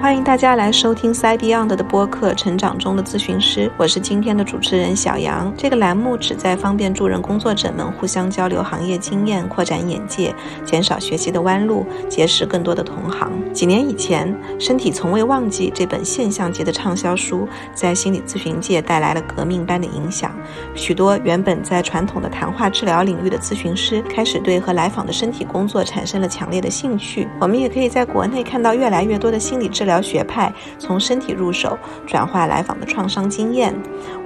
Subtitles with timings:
[0.00, 5.52] 欢迎大家来收听 Side Beyond 的播客《成长中的咨询师》，我是今天的主持人小杨。
[5.58, 13.30] 这个栏目旨在方便助人工作者们互相交流行业经验，扩展眼界，减少学习的弯路，结识更多的同行。
[13.52, 20.34] 几年以前，《身体从未忘记》这本现象级的畅销书，在心理咨询界带来了革命般的影响。
[20.74, 27.28] 许多原本在传统的谈话治疗领域的咨询师，开始对和来访的身体工作产生了强烈的兴趣。
[27.38, 29.89] 我们也可以在国内看到越来越多的心理治疗。
[29.90, 31.76] 疗学派从身体入手，
[32.06, 33.74] 转化来访的创伤经验。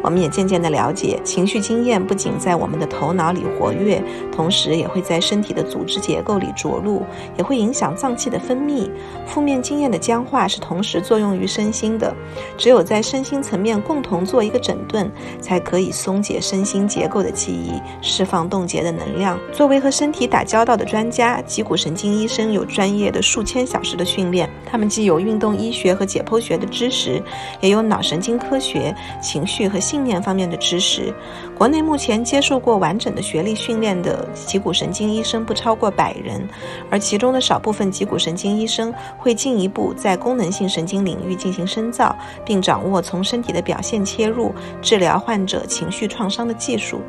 [0.02, 7.02] 我们也渐渐地了解，情绪经验不仅在我们的头脑里活跃，同时也会在身体的组织结构里着陆，
[7.38, 8.91] 也会影响脏器的分泌。
[9.24, 12.14] 负面经验的僵化是同时作用于身心的。
[12.58, 15.10] 只有在身心层面共同做一个整顿，
[15.41, 17.72] 才可以松解身心结构的记忆，
[18.02, 19.38] 释放冻结的能量。
[19.52, 25.53] 作为和身体打交道的专家，脊骨神经医生有专业的数千小时的训练，他们既有运动。
[25.58, 27.22] 医学和解剖学的知识，
[27.60, 31.12] 也有脑神经科学、情绪和信念方面的知识。
[31.56, 36.46] 国内目前接受过完整的学历训练的脊骨神经医生不超过百人，
[36.91, 44.52] 而其中的少部分脊骨神经医生会进一步在功能性神经领域进行深造，并掌握从身体的表现切入
[44.83, 47.00] 治疗患者情绪创伤的技术。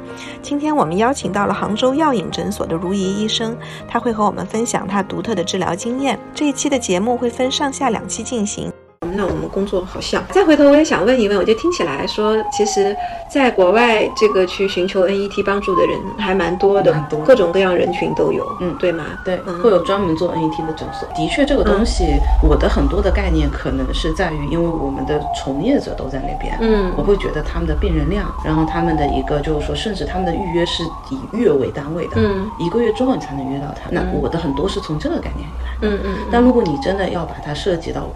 [0.44, 6.20] 今天我们邀请到了杭州药引诊所的如仪医生，他会和我们分享他独特的治疗经验。
[6.34, 8.35] 这一期的节目会分上下两期进。
[8.36, 8.70] 进行，
[9.16, 10.22] 那我们工作好像。
[10.30, 12.94] 再回头，我也想问一问，我觉得听起来说，其实
[13.30, 19.06] 在国外这个去寻求 NET 帮助的人还蛮多的，多各种各样人群都有，嗯，对吗？
[19.24, 21.08] 对，会有专门做 NET 的诊所。
[21.16, 22.04] 的确，这个东西，
[22.44, 33.90] 我的很多的概念可能是在于，因为我们的从业者都在那边，嗯，我会觉得他们的病人量，然后他们的一个就是说，甚至他们的预约是以月为单位的，嗯，一个月之后你才能约到他。
[33.92, 36.16] 那我的很多是从这个概念里来的，嗯嗯。
[36.30, 38.10] 但如果你真的要把它涉及到。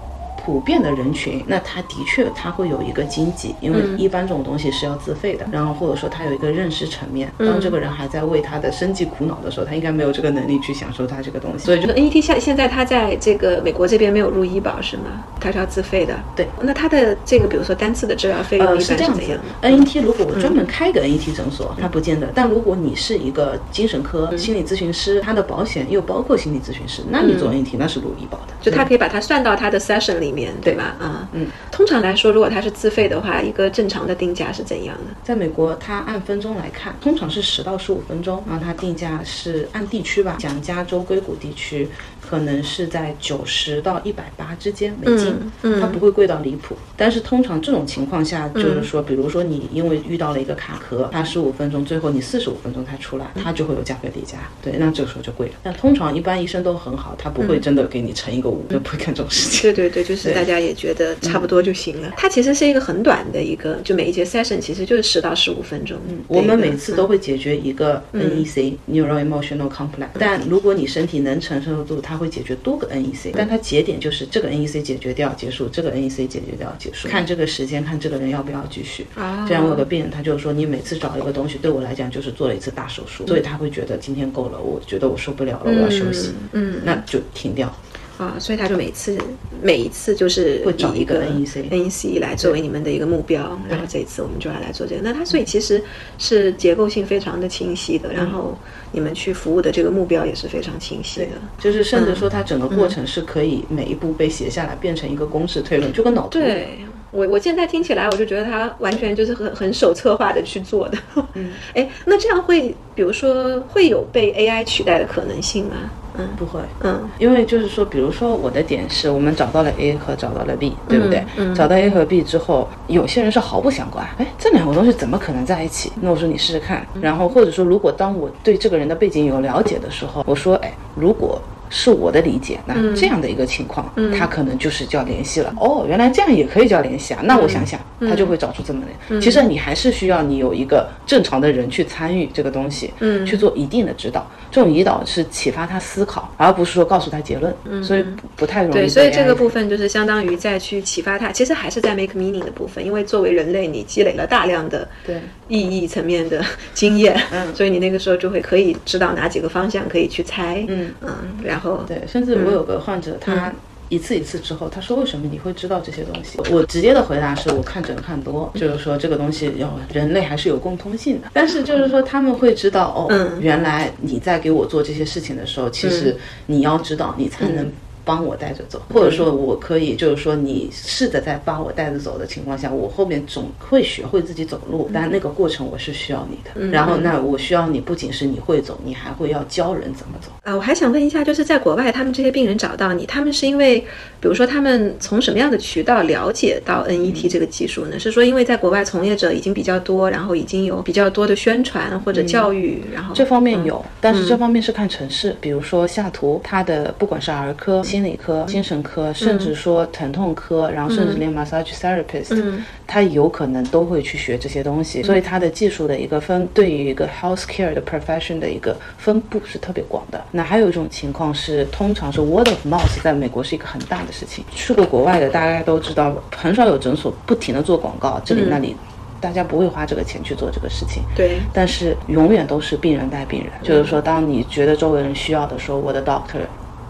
[0.49, 5.45] 普遍的人群，那他的确他会有一个经济，因为一般这种东西是要自费的。
[5.51, 11.65] 然后或者说他有一个认识层面，当这个人还在为他的生计苦恼的时候，他应该没有这个能力去享受他这个东西。
[11.65, 15.23] 所以，这个 NET 现现在他在这个美国这边没有入医保是吗？
[15.39, 16.17] 他是要自费的。
[16.35, 19.39] 对，那他的这个比如说单次的治疗费用一般是这样子。
[19.61, 22.27] NET 如果我专门开个 NET 诊所，他不见得。
[22.33, 30.95] 但如果你是一个精神科心理咨询师，他的保险又包括心理咨询师，那你做 NET 那是入医保的，就他可以把它算到他的 session 里面，对吧？
[30.99, 31.27] 啊。
[31.33, 35.15] 嗯，通常来说，如果它是自费的话，一个正常的定价是怎样的？
[35.23, 41.87] 在美国，它按分钟来看，通常是十到十五分钟，然后它定价是按地区吧，讲加州硅谷地区。
[42.29, 45.35] 可能是在九十到一百八之间美金，
[45.81, 46.75] 它不会贵到离谱。
[46.95, 54.37] 但是通常这种情况下，就是说，比如说你因为遇到了一个卡壳，它十五分钟，最后你四十五分钟才出来，它就会有价格叠加。
[54.61, 55.53] 对，那这个时候就贵了。
[55.63, 59.61] 但通常一般医生都很好，他不会真的给你乘一个五，就不会干这种事情。
[59.61, 62.13] 对对对，就是大家也觉得差不多就行了。
[62.15, 65.97] 它其实是一个很短的一个，就每一节 session 其实就是十到十五分钟。
[66.09, 79.07] 嗯，我们每次都会解决一个 NEC（Neuro Emotional Complex），但如果你身体能承受住，它会解决多个 NEC，但它节点就是这个 NEC 解决掉结束，这个 NEC 解决掉结束，看这个时间，看这个人要不要继续。
[79.15, 86.33] 啊，这样我有个病人，他就是说，你每次找一个东西，对我来讲就是做了一次大手术，所以他会觉得今天够了，我觉得我受不了了，我要休息。
[86.51, 87.73] 嗯，那就停掉。
[88.19, 89.17] 啊，所以他就每次
[89.63, 95.01] 每一次就是会找一个 necnc 来作为你们的一个目标，然后这一次我们就要来做这个。
[95.01, 95.81] 那他所以其实
[96.17, 98.57] 是结构性非常的清晰的，然后
[98.91, 101.27] 你们去服务的这个目标也是非常清晰的。
[101.57, 106.39] 就是甚至说，它整个过程是可以每一步被写下来，变成一个公式推论，就跟脑图。
[106.39, 106.79] 对
[107.11, 110.97] 我，我现在听起来，我就觉得他完全就是很很手策划的去做的。
[111.35, 115.89] 嗯， 哎，那这样会，比如说会有被 AI 取代的可能性吗？
[116.17, 121.23] 嗯，不会，嗯，因为就是说，比如说我的点是我们找到了 A 和找到了 B，对不对？
[121.37, 125.91] 嗯，找到 A 和 B 之后，有些人是毫不相关，哎，这两个东西怎么可能在一起？
[126.01, 131.41] 那我说你试试看，然后或者说，如果当我对这个人的背景有了解的时候，我说，哎，如果。
[131.69, 135.53] 是我的理解，那这样的一个情况，他可能就是叫联系了。
[135.57, 137.21] 哦，原来这样也可以叫联系啊！
[137.23, 139.21] 那我想想，他就会找出这么的。
[139.21, 144.29] 其实你还是需要你有一个正常的人去参与这个东西，嗯，去做一定的指导。
[144.51, 147.53] 这种引导是启发他思考，而不是说告诉他结论。
[147.65, 148.03] 嗯，所以
[148.35, 148.73] 不太容易。
[148.73, 152.83] 对，所以这个部分就是相当于再去启发他，其实还是在 make meaning 的部分。
[152.83, 156.43] 因为作为人类，你积累了大量的对意义层面的
[156.73, 161.09] 经验，嗯，所以你那个时候就会可以知道哪几个方向可以去猜，嗯嗯，
[161.43, 161.58] 然后。
[161.87, 163.51] 对，甚至我有个患者，他
[163.89, 171.27] 一次一次之后，他说：“为什么你会知道这些东西？”我直接的回答是：我看诊看多，就是说这个东西要人类还是有共通性的。
[171.33, 173.07] 但是就是说他们会知道哦，
[173.39, 176.15] 原来你在给我做这些事情的时候，其实
[176.45, 177.69] 你要知道，你才能。
[178.09, 186.67] 帮我带着走，或者说我可以就是说你试着在帮我带着走的情况下，我后面总会学会自己走路，但那个过程我是需要你的。
[186.71, 190.31] 然后那我需要你不仅是你会走，你还会要教人怎么走。
[190.43, 193.79] 啊，我还想问一下，就是在国外，他们这些病人找到你，他们是因为，
[194.19, 197.99] 比如说他们从什么样的渠道了解到 NET 这个技术呢？
[197.99, 212.41] 是说因为在国外从业者已经比较多，然后已经有比较多的宣传或者教育，然后这方面有，但是这方面是看城市，比如说下图，它的不管是儿科、心理科、精神科，甚至说疼痛科，然后甚至连 massage therapist，
[212.85, 220.21] 他有可能都会去学这些东西，所以他的技术的一个分，对于一个 healthcare 的 profession 的一个分布是特别广的。
[220.31, 224.43] 那还有一种情况是，通常是 word of mouth，在美国是一个很大的事情。
[224.51, 228.75] 去过国外的大家都知道，很少有诊所不停的做广告，这里那里。
[229.21, 231.39] 大家不会花这个钱去做这个事情，对。
[231.51, 236.39] 但是永远都是病人带病人，就是说，当你觉得周围人需要的时候，我的 doctor。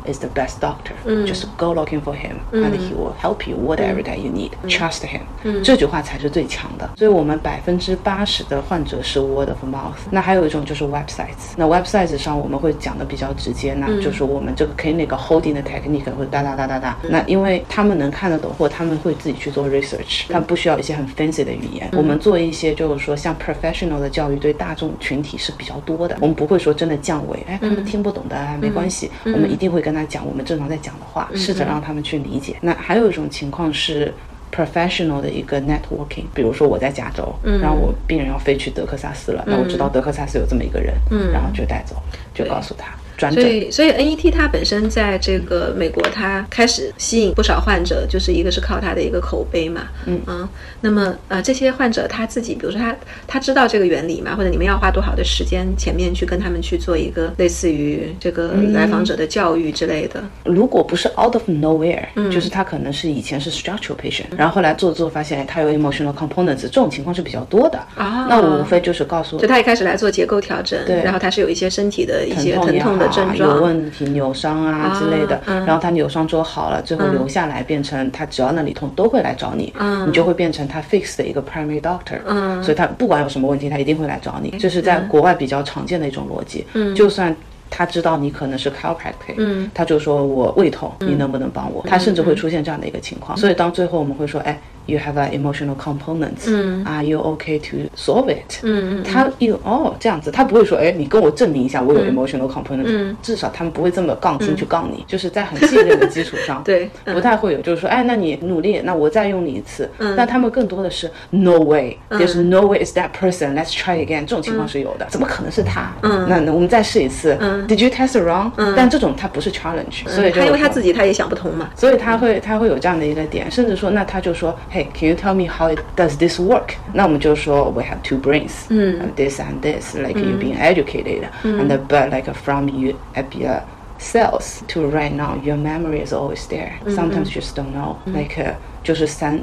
[0.06, 0.94] Is the best doctor.
[1.26, 4.52] Just go looking for him, and he will help you whatever that you need.
[4.68, 5.22] Trust him.
[5.64, 6.90] 这句话才是最强的。
[6.98, 9.96] 所以我们百分之八十的患者是 word of mouth。
[10.12, 11.54] 那还有一种就是 websites。
[11.56, 16.98] 那 websites 上我们会讲的比较直接，那就是我们这个 clinic holding 的 technique 会哒哒哒哒哒。
[17.10, 21.90] 那因为他们能看得懂，或他们会自己去做 research，他不需要一些很 fancy 的语言。
[21.94, 26.18] 我们做一些就是说像 professional 的教育，对大众群体是比较多的。
[26.20, 30.10] 我们不会说真的降维，哎，他们听不懂的没关系，我们一定会跟他。
[30.10, 32.56] 讲我们正常在讲的话，试着让他们去理解。
[32.62, 34.12] 那还有一种情况是
[34.52, 40.96] professional 的一个 networking，比如说我在加州，然后我病人要飞去德克萨斯了，那我知道德克萨斯有这么一个人，
[41.32, 41.96] 然后就带走，
[42.34, 42.88] 就告诉他。
[43.20, 50.20] 所以，所以 NET 它本身在这个美国，它开始吸引不少患者，就是一个是靠它的一个口碑嘛，嗯。
[50.26, 50.50] 啊，
[50.82, 52.96] 那么呃这些患者他自己，比如说他
[53.28, 60.24] 他知道这个原理嘛，或者你们要花多少的时间前面去跟他们去做一个类似于这个来访者的教育之类的。
[60.46, 62.30] 如果不是 out of nowhere，嗯。
[62.32, 67.78] 就是他可能是以前是 structural patient，然后后来做做发现他有 emotional components，这种情况是比较多的。
[67.96, 68.28] 啊。
[68.30, 73.09] 那我无非就是告诉，就他一开始来做结构调整，对，然后他是有一些身体的一些疼痛的。
[73.36, 79.74] 有问题扭伤啊之类的，然后他扭伤之后好了，最后留下来变成他只要那里痛都会来找你，
[80.06, 82.20] 你就会变成他 fix 的一个 primary doctor，
[82.62, 86.66] 所以他不管有什么问题他一定会来找你，这是在国外比较常见的一种逻辑。
[86.96, 87.36] 就算
[87.70, 91.84] 他知道你可能是 chiropractor，他就说我胃痛，你能不能帮我？
[91.88, 94.60] 他甚至会出现这样的一个情况，所以当最后我们会说，哎。
[94.90, 96.40] You have an emotional component.
[96.86, 98.60] Are you okay to solve it?
[98.64, 103.16] 嗯嗯他有哦这样子，他不会说哎，你跟我证明一下我有 emotional component。
[103.22, 109.88] 至少他们不会这么杠精去杠你，就是在很信任的基础上， 对，不太会有，就是说哎，那你努力，那我再用你一次。
[110.18, 113.54] 但他们更多的是 No way, there's no way is that person.
[113.54, 114.22] Let's try again.
[114.22, 115.94] 这种情况是有的，怎么可能是他？
[116.02, 117.38] 嗯那我们再试一次。
[117.68, 118.52] Did you test wrong?
[118.76, 124.58] 但这种他不是 challenge，所以他因为他自己他也想不通嘛，所以他会他会有这样的一个点，甚至说那他就说。
[124.79, 126.75] Can you tell me how it does this work？
[126.93, 133.63] 那我们就说 we have two brains，嗯，this and this，like you being educated，and but like from you at your
[133.99, 139.41] cells to right now your memory is always there。Sometimes you just don't know，like 就是三。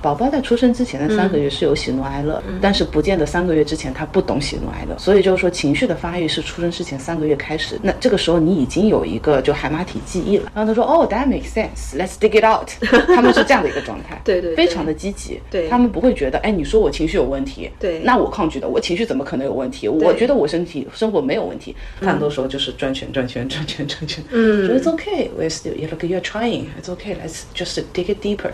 [0.00, 7.78] 宝宝在出生之前的三个月是有喜怒哀乐，但是不见得三个月之前他不懂喜怒哀乐，所以就是说情绪的发育是出生之前三个月开始。
[7.82, 10.50] 那这个时候你已经有一个就海马体记忆了。
[10.54, 11.96] 然后他说：“哦，That makes sense.
[11.96, 12.70] Let's dig it out。
[13.14, 15.40] ”他们是这样的一个状态，对对，非常的积极。
[15.50, 19.88] 对，他们不会觉得，哎，你说我情绪有问题，对，那我抗拒的，我情绪怎么可能有问题？
[19.88, 21.74] 我觉得我身体生活没有问题。
[22.00, 24.22] 很多时候就是转圈转圈转圈转圈。
[24.30, 25.30] 嗯，It's okay.
[25.36, 25.74] We're still.
[25.88, 26.66] Look, you're trying.
[26.80, 27.16] It's okay.
[27.16, 28.52] Let's just dig it deeper.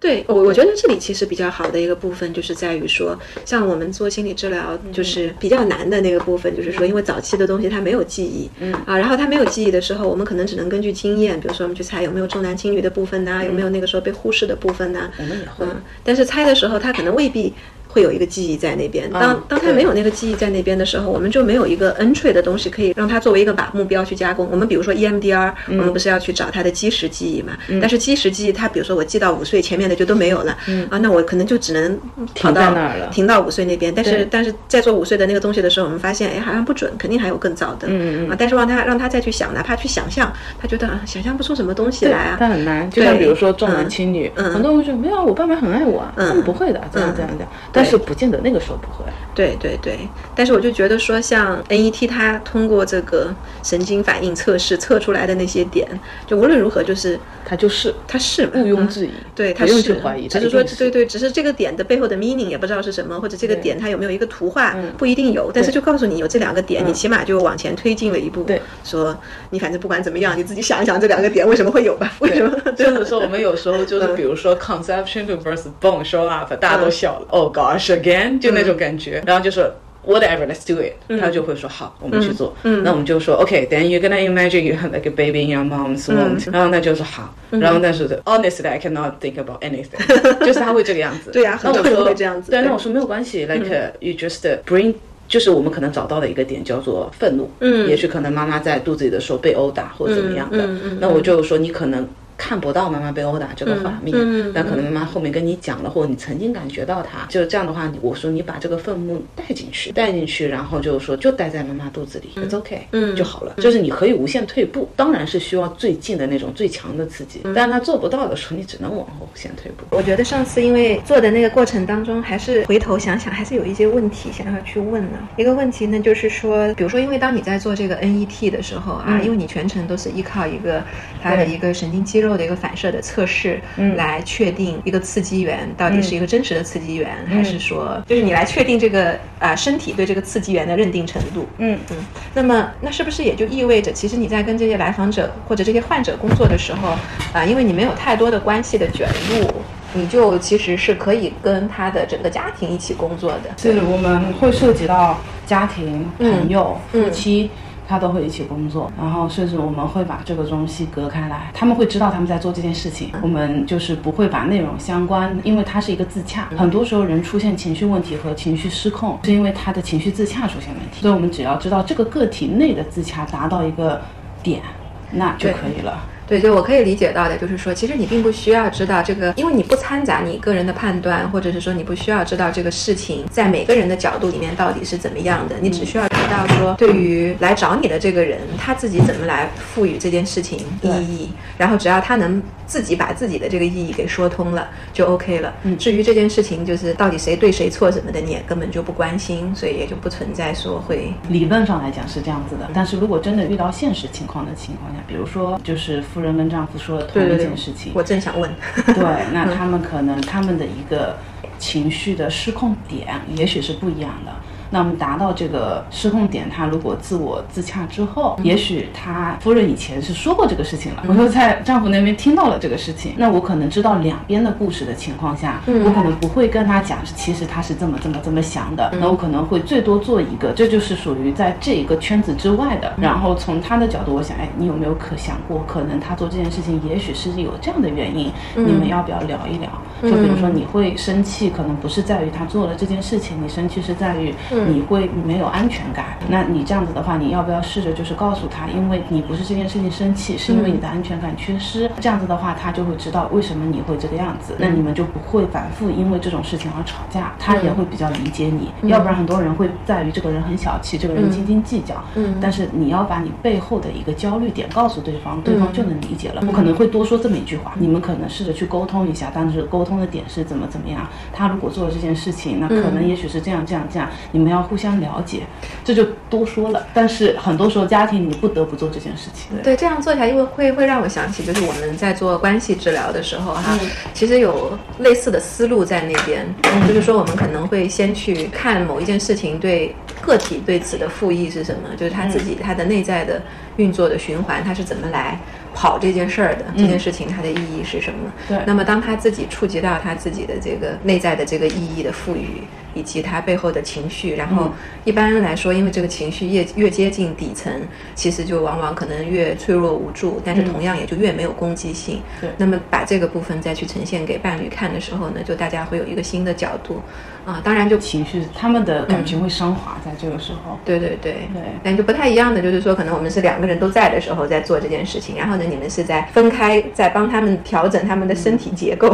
[0.00, 15.66] 对我，我觉得这里其实比较好的一个部分，就是在于说，像我们做心理治疗，就是比较难的那个部分，就是说，因为早期的东西它没有记忆，嗯啊，然后它没有记忆的时候，我们可能只能根据经验，比如说我们去猜有没有重男轻女的部分呐，有没有那个时候被忽视的部分呐，我们也会，
[16.02, 17.54] 但是猜的时候，它可能未必。
[17.92, 19.10] 会有一个记忆在那边。
[19.10, 24.48] 当当他没有那个记忆在那边的时候，我们就没有一个 entry 的东西可以让他作为一个把目标去加工。
[24.50, 27.52] 我们比如说 EMDR，我们不是要去找他的基石记忆嘛？
[27.80, 30.56] 但是基石记忆，他比如说我记到五岁，前面的就都没有了。
[30.88, 31.98] 啊，那我可能就只能
[32.34, 33.92] 停到那儿了，停到五岁那边。
[33.94, 37.88] 但是但是在做五岁的那个东西的时候，我们发现，哎，好像不准，肯定还有更早的。
[37.88, 42.36] 嗯嗯啊，但是让他让他再去想，哪怕去想象，他觉得啊，想象不出什么东西来啊。
[42.38, 42.90] 但很难。
[42.90, 46.12] 就像比如说重男轻女，很多人会说没有，我爸妈很爱我啊。
[46.16, 47.50] 他们不会的，这样这样这样。
[47.82, 49.10] 但是不见得那个时候不会。
[49.34, 49.98] 对对对，
[50.34, 55.88] 但是我就觉得说，像 NET 它通过这个神经反应测试测出来的那些点，
[56.26, 68.42] 就无论如何就是它就是它是毋庸置疑，对，它不用是去怀疑，只是说对对，只是这个点的背后的 meaning 也不知道是什么，或者这个点它有没有一个图画不一定有，但是就告诉你有这两个点，你起码就往前推进了一步。
[68.42, 69.16] 对，说
[69.50, 72.12] 你反正不管怎么样，你自己想一想这两个点为什么会有吧？
[72.18, 72.72] 为什么？
[72.76, 79.70] 就是说我们有时候就是比如说 conception to birth bone show up，大家都笑了，Oh gosh again，就那种感觉，然后就说。
[80.02, 80.94] Whatever, let's do it。
[81.20, 82.56] 他就会说好，我们去做。
[82.62, 86.50] 那我们就说 OK，then you're gonna imagine you have like a baby in your mom's womb。
[86.50, 87.34] 然后那就是好。
[87.50, 90.40] 然后但是 honestly I cannot think about anything。
[90.40, 91.30] 就是他会这个样子。
[91.30, 92.50] 对呀，很多人会这样子。
[92.50, 94.94] 对，那我说没有关系，like you just bring。
[95.28, 97.50] 就是我们可能找到的一个点叫做愤怒。
[97.60, 97.86] 嗯。
[97.86, 100.64] 也许可能妈妈在肚子里的时候被殴打或者怎么样的。
[100.64, 100.98] 嗯嗯。
[100.98, 102.08] 那我就说你可能。
[102.40, 104.16] 看不到妈妈被殴打这个画面，
[104.54, 113.54] 但可能妈妈后面跟你讲了，或者你曾经感觉到她，就这样的话，我说你把这个愤怒带进去，带进去，然后就是说就待在妈妈肚子里，it's OK，嗯，就好了。
[113.58, 119.84] 就是你可以无限退步，当然是需要最近的那种最强的刺激，但是他做不到的时候，你只能往后无限退步。
[119.94, 125.18] 我觉得上次因为做的那个过程当中，还是回头想想，还是有一些问题想要去问呢。
[125.36, 130.82] 一个问题呢，就是说，比如说，因为当你在做这个 NET 的时候啊，因为你全程都是依靠一个
[131.22, 132.98] 他的一个神经肌肉的一个反射的。
[133.10, 133.60] 测试
[133.96, 141.48] 来确定一个刺激源到底是一个真实的刺激源，还是说就是你来确定这个啊身体对这个刺激源的认定程度？
[141.58, 141.96] 嗯嗯。
[142.34, 146.90] 那么那是不是也就意味着，其实你在跟这些来访者或者这些患者工作的时候
[147.32, 149.50] 啊，因为你没有太多的关系的卷入，
[149.94, 153.50] 你就其实是可以跟他的整个家庭一起工作的。
[153.56, 157.50] 是，我们会涉及到家庭、朋友、夫妻。
[157.90, 166.48] 他都会一起工作，然后甚至我们会把这个东西隔开来，他们会知道他们在做这件事情，我们就是不会把内容相关，因为它是一个自洽。
[166.56, 174.00] 很多时候人出现情绪问题和情绪失控，是因为他的情绪自洽出现问题，所以我们只要知道这个个体内的自洽达到一个
[174.40, 174.62] 点，
[175.10, 175.98] 那就可以了。
[176.30, 195.52] 对，就我可以理解到的，就是说，其实你并不需要知道这个，因为你不掺杂你个人的判断，或者是说你不需要知道这个事情在每个人的角度里面到底是怎么样的，你只需要知道说，对于来找你的这个人，他自己怎么来赋予这件事情意义，然后只要他能自己把自己的这个意义给说通了，就 OK 了。
[195.64, 201.12] 嗯，至于这件事情就是到底谁对谁错什么的，你也根本就不关心，所以也就不存在说会。
[201.28, 208.50] 理论上来讲是这样子的，但是如果真的遇到现实情况的情况下，比如说就是夫人跟丈夫说了同一件事情，我正想问。
[208.86, 211.16] 对，那 他们可能他们的一个
[211.58, 214.32] 情绪的失控点，也许是不一样的。
[214.70, 239.68] 那我们达到这个失控点，他如果自我自洽之后，也许他夫人以前是说过这个事情了，我又在丈夫那边听到了这个事情，那我可能知道两边的故事的情况下，我可能不会跟他讲，其实他是这么这么这么想的，那我可能会最多做一个，这就是属于在这一个圈子之外的，然后从他的角度，我想，哎，你有没有可想过，可能他做这件事情，也许是有这样的原因，你们要不要聊一聊？
[240.02, 244.32] 就比如说你会生气，可能不是在于他做了这件事情，你生气是在于。
[244.68, 251.90] 你会没有安全感，那你这样子的话，你要不要试着就是告诉他，因为你不是这件事情生气，是因为你的安全感缺失。
[252.00, 258.70] 这样子的话，他就会知道为什么你会这个样子，那你们就不会反复因为这种事情而吵架，他也会比较理解你。
[258.88, 261.94] 要不然很多人会在于这个人很小气，这个人斤斤计较。
[262.14, 266.42] 嗯，但是你要把你背后的一个焦虑点告诉对方，对方就能理解了。
[266.46, 271.06] 我可能会多说这么一句话，你们可能试着去沟通一下，但是沟通的点是怎么怎么样。
[271.32, 274.90] 他如果做了这件事情，那可能也许是这样这样这样，你们要互相。
[275.00, 275.44] 了解，
[275.82, 276.86] 这就多说了。
[276.92, 279.56] 但是很多时候家庭你不得不做这件事情。
[279.62, 283.78] 对，这样做起来，因为会会让我想起，就是我们在做关系治疗的时候，哈，
[284.12, 286.46] 其实有类似的思路在那边。
[286.86, 293.40] 就是说，我们可能会先去看某一件事情对个体对此的复议是什么，就是他自己他的内在的
[293.76, 295.38] 运作的循环，他是怎么来。
[295.72, 298.32] 跑这件事儿的这件事情，它的意义是什么？
[298.48, 298.58] 对。
[298.66, 304.70] 那么，当他自己触及到他自己的这个内在的这个意义的赋予，以及他背后的情绪，然后
[305.04, 307.72] 一般来说，因为这个情绪越越接近底层，
[308.14, 312.20] 其实就往往可能越脆弱无助，但是同样也就越没有攻击性。
[312.40, 312.50] 对。
[312.56, 317.00] 那么，把这个部分再去呈现给伴侣看的时候呢，就大家会有一个新的角度。
[317.46, 320.78] 啊，当然就情绪，他们的感情会升华在这个时候。
[320.84, 329.08] 对对对对，但就不太一样的，就是说，可能我们是两个人都在的时候在做这件事情，然后呢，你们是在分开，在帮他们调整他们的身体结构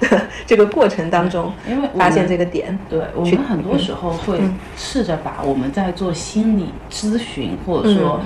[0.00, 2.76] 的 这个过程当中，因为发现这个点。
[2.90, 4.40] 对，我们很多时候会
[4.76, 8.20] 试着把我们在做心理咨询或者说。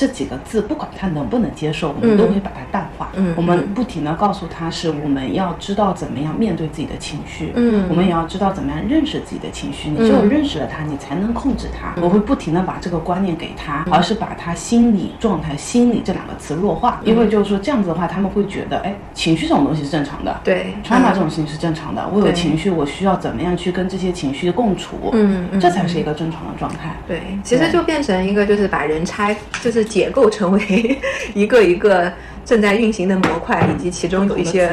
[0.00, 3.10] 这几个字，不管他能不能接受，我们都会把它淡化。
[3.16, 7.84] 嗯我们不停的告诉他是我们要知道怎么样面对自己的情绪，嗯。
[7.90, 9.90] 我们也要知道怎么样认识自己的情绪。
[9.90, 11.92] 你只有认识了它，你才能控制它。
[11.96, 12.02] 嗯。
[12.02, 20.74] 我会不停的把这个观念给他，而是把他心理状态、心理这两个词弱化，因为就是说这样子的话，他们会觉得，哎，情绪这种东西是正常的，对。
[20.82, 25.60] trauma 这种事情是正常的，我有情绪，我需要怎么样去跟这些情绪共处，嗯嗯。
[25.60, 26.96] 这才是一个正常的状态。
[27.06, 30.98] 对，其实就变成一个，就是把人拆，就是解构成为
[31.34, 32.10] 一个一个
[32.44, 34.70] 正在运行的模块，以及其中有一些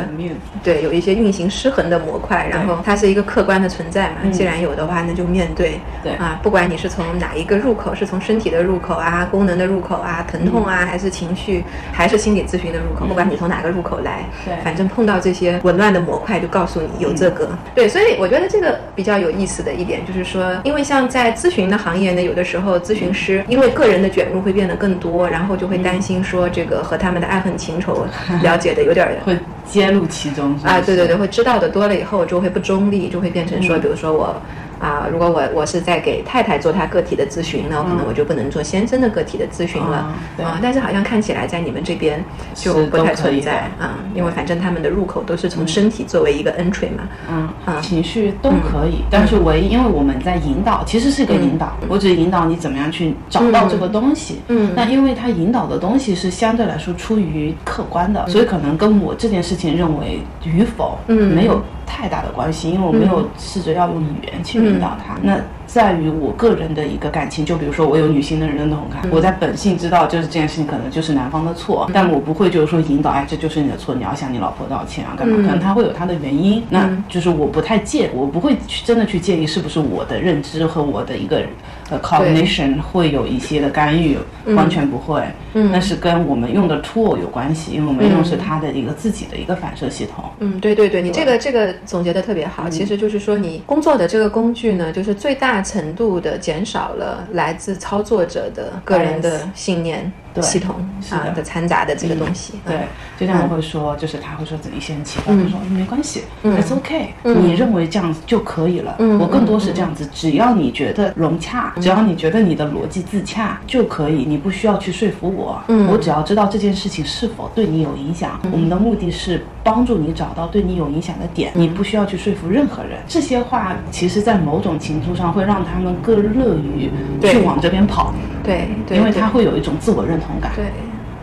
[0.64, 4.30] 对有一些运行失衡的模块，然后它是一个客观的存在嘛。
[4.32, 5.80] 既然有的话，那就面对。
[6.04, 17.50] 对啊，不管你是从哪一个入口，是从身体的入口啊、功能的入口啊、疼痛啊，还是情绪，还是心理咨询的入口，不管你从哪个入口来，对反正碰到这些紊乱的模块，就告诉你有这个。
[17.76, 28.06] 对，所以我觉得这个比较有意思的一点就是说，因为像在咨询的行业呢，有的时候咨询师因为个人的卷入会变得更多，然后就会担心说这个和他们的爱恨情仇
[28.44, 34.36] 了解的有点儿 会揭露其中啊，对对对，会知道的多了以后就会不中立，就会变成说，比如说我。
[34.80, 39.98] 啊，如果我我是在给太太做她个体的咨询，那我可能我就不能做先生的个体的咨询了
[40.44, 40.60] 啊。
[40.62, 47.08] 但是好像看起来在你们这边就不太存在的啊，因为反正他们的入口都是从身体作为一个 entry 嘛。
[47.30, 54.42] 嗯啊，情绪都可以，但是唯一因为我们在引导，其实是一个引导，我只引导你怎么样去找到这个东西。
[54.48, 65.16] 嗯那因为他引导的东西是相对来说出于客观的，所以可能跟我这件事情认为与否，嗯没有太大的关系，因为我没有试着要用语言去引导他。
[65.24, 75.36] 那在于我个人的一个感情，就比如说我有女性的认同感，我在本性知道就是这件事情可能就是男方的错，但我不会就是说引导，哎，这就是你的错，你要向你老婆道歉啊，干嘛？
[75.36, 81.42] 可能他会有他的原因，那就是我不太介，我不会去真的去介意是不是我的认知和我的一个
[81.90, 84.18] 呃 cognition 会有一些的干预，
[84.56, 85.22] 完全不会。
[85.54, 90.24] 嗯，那是跟我们用的 tool 有关系，因为我们用的是他的一个自己的一个反射系统。
[90.40, 92.70] 嗯，对对对，你这个这个总结的特别好。
[92.70, 100.12] 其实就是说，你工作的这个工具呢，就是最大程度的减少了来自操作者的个人的信念。
[100.12, 102.54] 对系统是的啊的掺杂的这个东西。
[102.66, 102.88] 嗯对，
[103.20, 108.96] 就像我会说，就是他会说自己先奇怪，他说没关系，It's OK，嗯你认为这样子就可以了。
[109.20, 118.40] 我更多是这样子，只要你觉得融洽，只要你觉得你的逻辑自洽就可以，你不需要去说服我，嗯我只要知道这件事情是否对你有影响。
[118.52, 123.00] 我们的目的是帮助你找到对你有影响的点，你不需要去说服任何人。
[123.08, 126.90] 这些话其实，在某种程度上会让他们更乐于
[127.22, 130.52] 去往这边跑，对因为他会有一种自我认同感。
[130.56, 130.66] 对。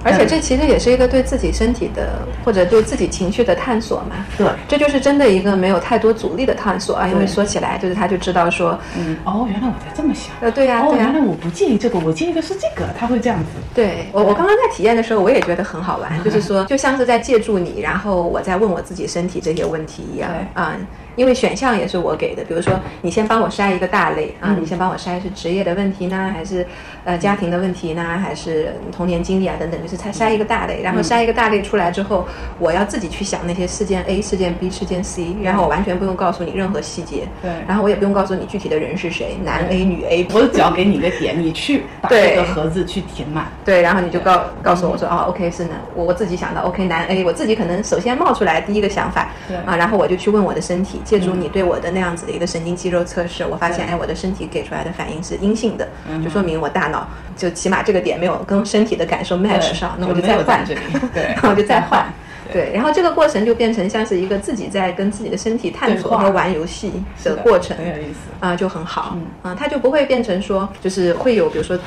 [0.06, 4.16] 而且这其实也是一个对自己身体的或者对自己情绪的探索嘛。
[4.36, 4.46] 对。
[4.68, 10.34] 这就是真的一个没有太多阻力的探索啊，因为说起来就是他就知道说，嗯，哦，原来我在这么想。
[10.42, 13.46] 呃，对呀、哦，对呀、原来我不介意这个，我介意的是这个，他会这样子。
[13.74, 20.76] 对我，我刚刚在体验的时候，我也觉得很好玩，就是说， 就像是在借助你，然后我在问我自己身体这些问题一样对啊、
[21.16, 22.72] 因为选项也是我给的，比如说
[23.02, 26.66] 你先帮我筛一个大类啊，你先帮我筛是职业的问题呢，还是
[27.04, 32.26] 呃家庭的问题呢，还是童年经历啊等等，就是才筛一个大类，然后筛一个大类出来之后，
[32.58, 37.50] 我要自己去想那些事件 A、事件 B、事件 C，然后我完全不用告诉你任何细节，对。
[37.66, 43.46] 然后我也不用告诉你具体的人是谁，男 A、女 A，我只要给你一个点，你去把这个盒子去填满。
[43.64, 49.56] 对，然后你就告告诉我说，哦，OK 是男，我我自己想到 OK 男 A，我自己可能首先冒出来第一个想法，对。
[49.64, 55.86] 啊，然后我就去问我的身体，借助你对我的那样子的一个神经肌肉测试，我发现，对哎，我的身体给出来的反应是阴性的，
[56.24, 60.64] 就说明我大脑就起码这个点没有跟身体的感受 match 上， 那我就再换
[61.12, 62.06] 对然后我就再换。
[62.52, 66.92] 对，然后这个过程就变成像是一个自己在跟自己的身体探索和玩游戏
[67.24, 68.30] 的的过程，很有意思。
[68.38, 71.78] 啊、就很好，啊，它就不会变成说，就是会有比如说。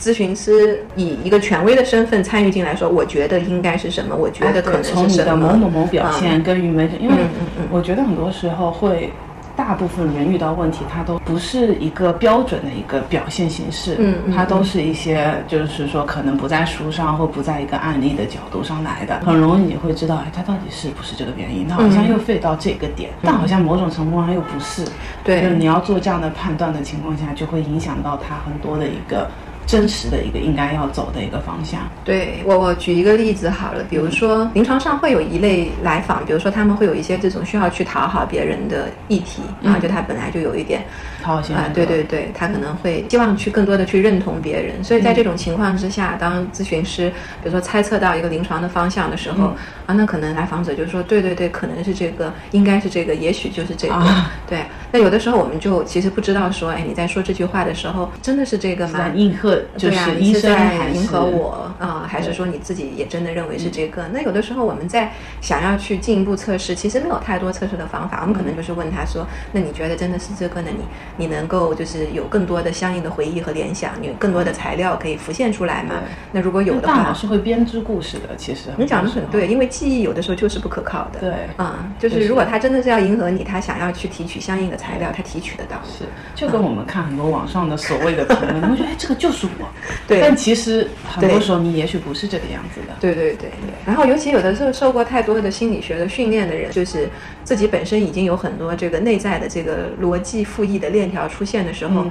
[0.00, 5.06] 咨询师以一个权威的身份参与进来，说我觉得应该是什么，我觉得可能是什么。
[5.06, 9.12] 你的某某某表现跟与没，因为嗯嗯嗯我觉得很多时候会。
[9.56, 21.66] 大部分人遇到问题，它都不是一个标准的一个表现形式，嗯嗯它都是一些就是说可能不在书上或不在一个案例的角度上来的，很容易你会知道，哎，它到底是不是这个原因？
[21.66, 24.84] 它好像又废到这个点，但好像某种程度上又不是。
[25.24, 29.26] 对就是你要做这样的判断的情况下，就会影响到他很多的一个
[29.66, 31.80] 真实的一个应该要走的一个方向。
[32.04, 47.10] 对我，我举一个例子好了，比如说临床上会有一类来访，比如说他们会有一些这种需要去讨好别人的议题，然后，就他本来就有一点啊讨好型人，格对对对，他可能会希望去更多的去认同别人，所以在这种情况之下，当咨询师
[47.42, 49.46] 比如说猜测到一个临床的方向的时候，
[49.86, 54.60] 啊，那可能来访者就说，对对对，可能是这个，应该是这个，也许就是这个，啊对。
[54.92, 59.10] 那有的时候我们就其实不知道说，哎，你在说这句话的时候，真的是这个吗？
[59.16, 64.06] 应和，就是医你是在生还迎合我啊，还是说你自己也真的认为是这个？
[64.12, 65.10] 那有的时候我们在
[65.40, 70.70] 想要去进一步测试，其实没有太多测试的方法，我们可能就是问他说：“那你觉得真的是这个呢？
[70.76, 70.84] 你
[71.16, 75.96] 你能够就是有更多的相应的回忆和联想，有更多的材料可以浮现出来嘛？
[76.32, 78.36] 那如果有的话，大脑是会编织故事的。
[78.36, 81.20] 其实你讲的很对，因为记忆有的时候就是不可靠的。
[81.20, 85.76] 对，啊，就是如果他真的是要迎合你，他想要去提取相应的材料，他提取得到。
[85.84, 89.66] 是，就跟我们看很多网上的所谓的评论，你会觉得哎，这个就是我。
[90.06, 92.94] 对，但其实很多时候你也许不是这个样子的。
[93.00, 93.50] 对对对对。
[93.84, 97.08] 然后尤其有的时候受过太多的心理学的训练的人，就是
[97.44, 102.04] 自己本身已经有很多这个内在的这个逻辑复议的链条出现的时候。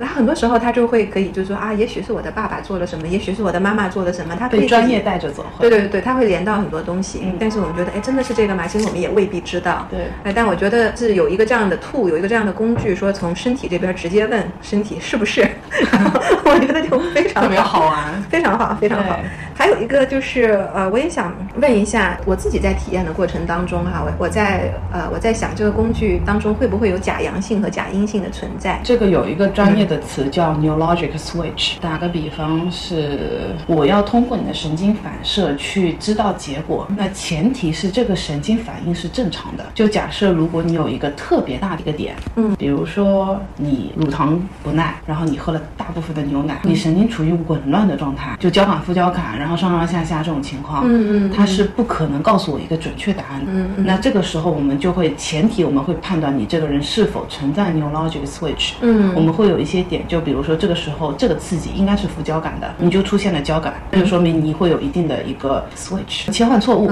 [0.00, 5.44] 那很多时候他就会可以，就是说啊，也许是我的爸爸做了什么，也许是我的妈妈做了什么，他可以专业带着走。
[5.58, 7.22] 对对对，他会连到很多东西。
[7.24, 8.64] 嗯，但是我们觉得，哎，真的是这个吗？
[8.64, 9.88] 其实我们也未必知道。
[9.90, 10.06] 对。
[10.22, 15.42] 哎，但我觉得是有一个这样的 tool，有一个这样的工具，说从身体这边直接问身体是不是，
[16.46, 19.18] 我觉得就非常特别好玩，非常好，非常好。
[19.58, 28.80] 还有一个就是，呃，我也想问一下，我自己在体验的过程当中哈，我我在呃我在想这个工具当中会不会有假阳性和假阴性的存在？
[28.84, 30.48] 这个有一个专业的词叫。
[30.58, 39.64] Neurologic switch，打个比方是，我要通过你的神经反射去知道结果，那前提是这个神经反应是正常的。
[39.74, 53.52] 就假设如果你有一个特别大的一个点，嗯，比如说你乳糖不耐，然后你喝了大部分的牛奶，你神经处于紊乱的状态，就交感副交感，然后上上下下这种情况，嗯嗯，它是不可能告诉我一个准确答案的。
[53.52, 60.58] 嗯嗯，那这个时候我们就会前提我们会判断你这个人是否存在 neurologic switch，嗯，我们会有一些点，就比如说。
[60.58, 66.90] 这个时候，这个刺激应该是副交感的，你就出现了交感，那就说明你会有一定的一个 switch 切换错误，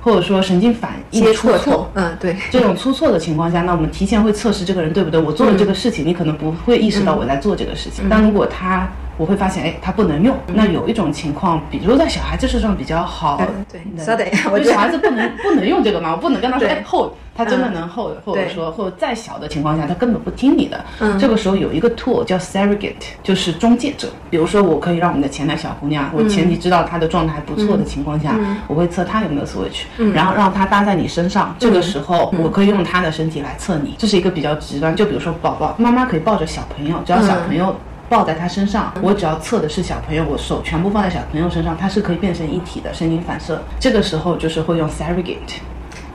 [0.00, 1.90] 或者说神经反应出错。
[1.94, 5.20] 嗯，对，这种出错的情况下，那我们提前会测试这个人对不对？
[5.20, 8.88] 我做了这个事情，你可能不会意识到我在做这个事情，但如果他。
[9.18, 10.34] 我会发现，哎，它不能用。
[10.54, 13.42] 那有一种情况，比如在小孩子身上比较好。
[13.70, 16.12] 对，稍等一下，我小孩子不能不能用这个吗？
[16.12, 20.84] 我不能跟他说，哎，hold，他真的能 hold，或者说，或者再小的情况下，他根本不听你的。
[21.00, 21.18] 嗯。
[21.18, 24.08] 这个时候有一个 tool 叫 surrogate，就是中介者。
[24.30, 28.36] 比如说，我可以让我们的前台小姑娘，我前提知道她的状态不错的情况下，
[28.68, 31.54] 我会测她有没有 switch，然后让她搭在你身上。
[31.58, 33.96] 这个时候，我可以用她的身体来测你。
[33.98, 34.94] 这是一个比较极端。
[34.94, 37.74] 就比如说，宝宝妈妈可以抱着小朋友，只要小朋友。
[38.08, 43.62] 抱在他身上，我只要测的是小朋友，我手全部放在小朋友身上，他是可以变成一体的神经反射。
[43.78, 45.60] 这个时候就是会用 surrogate。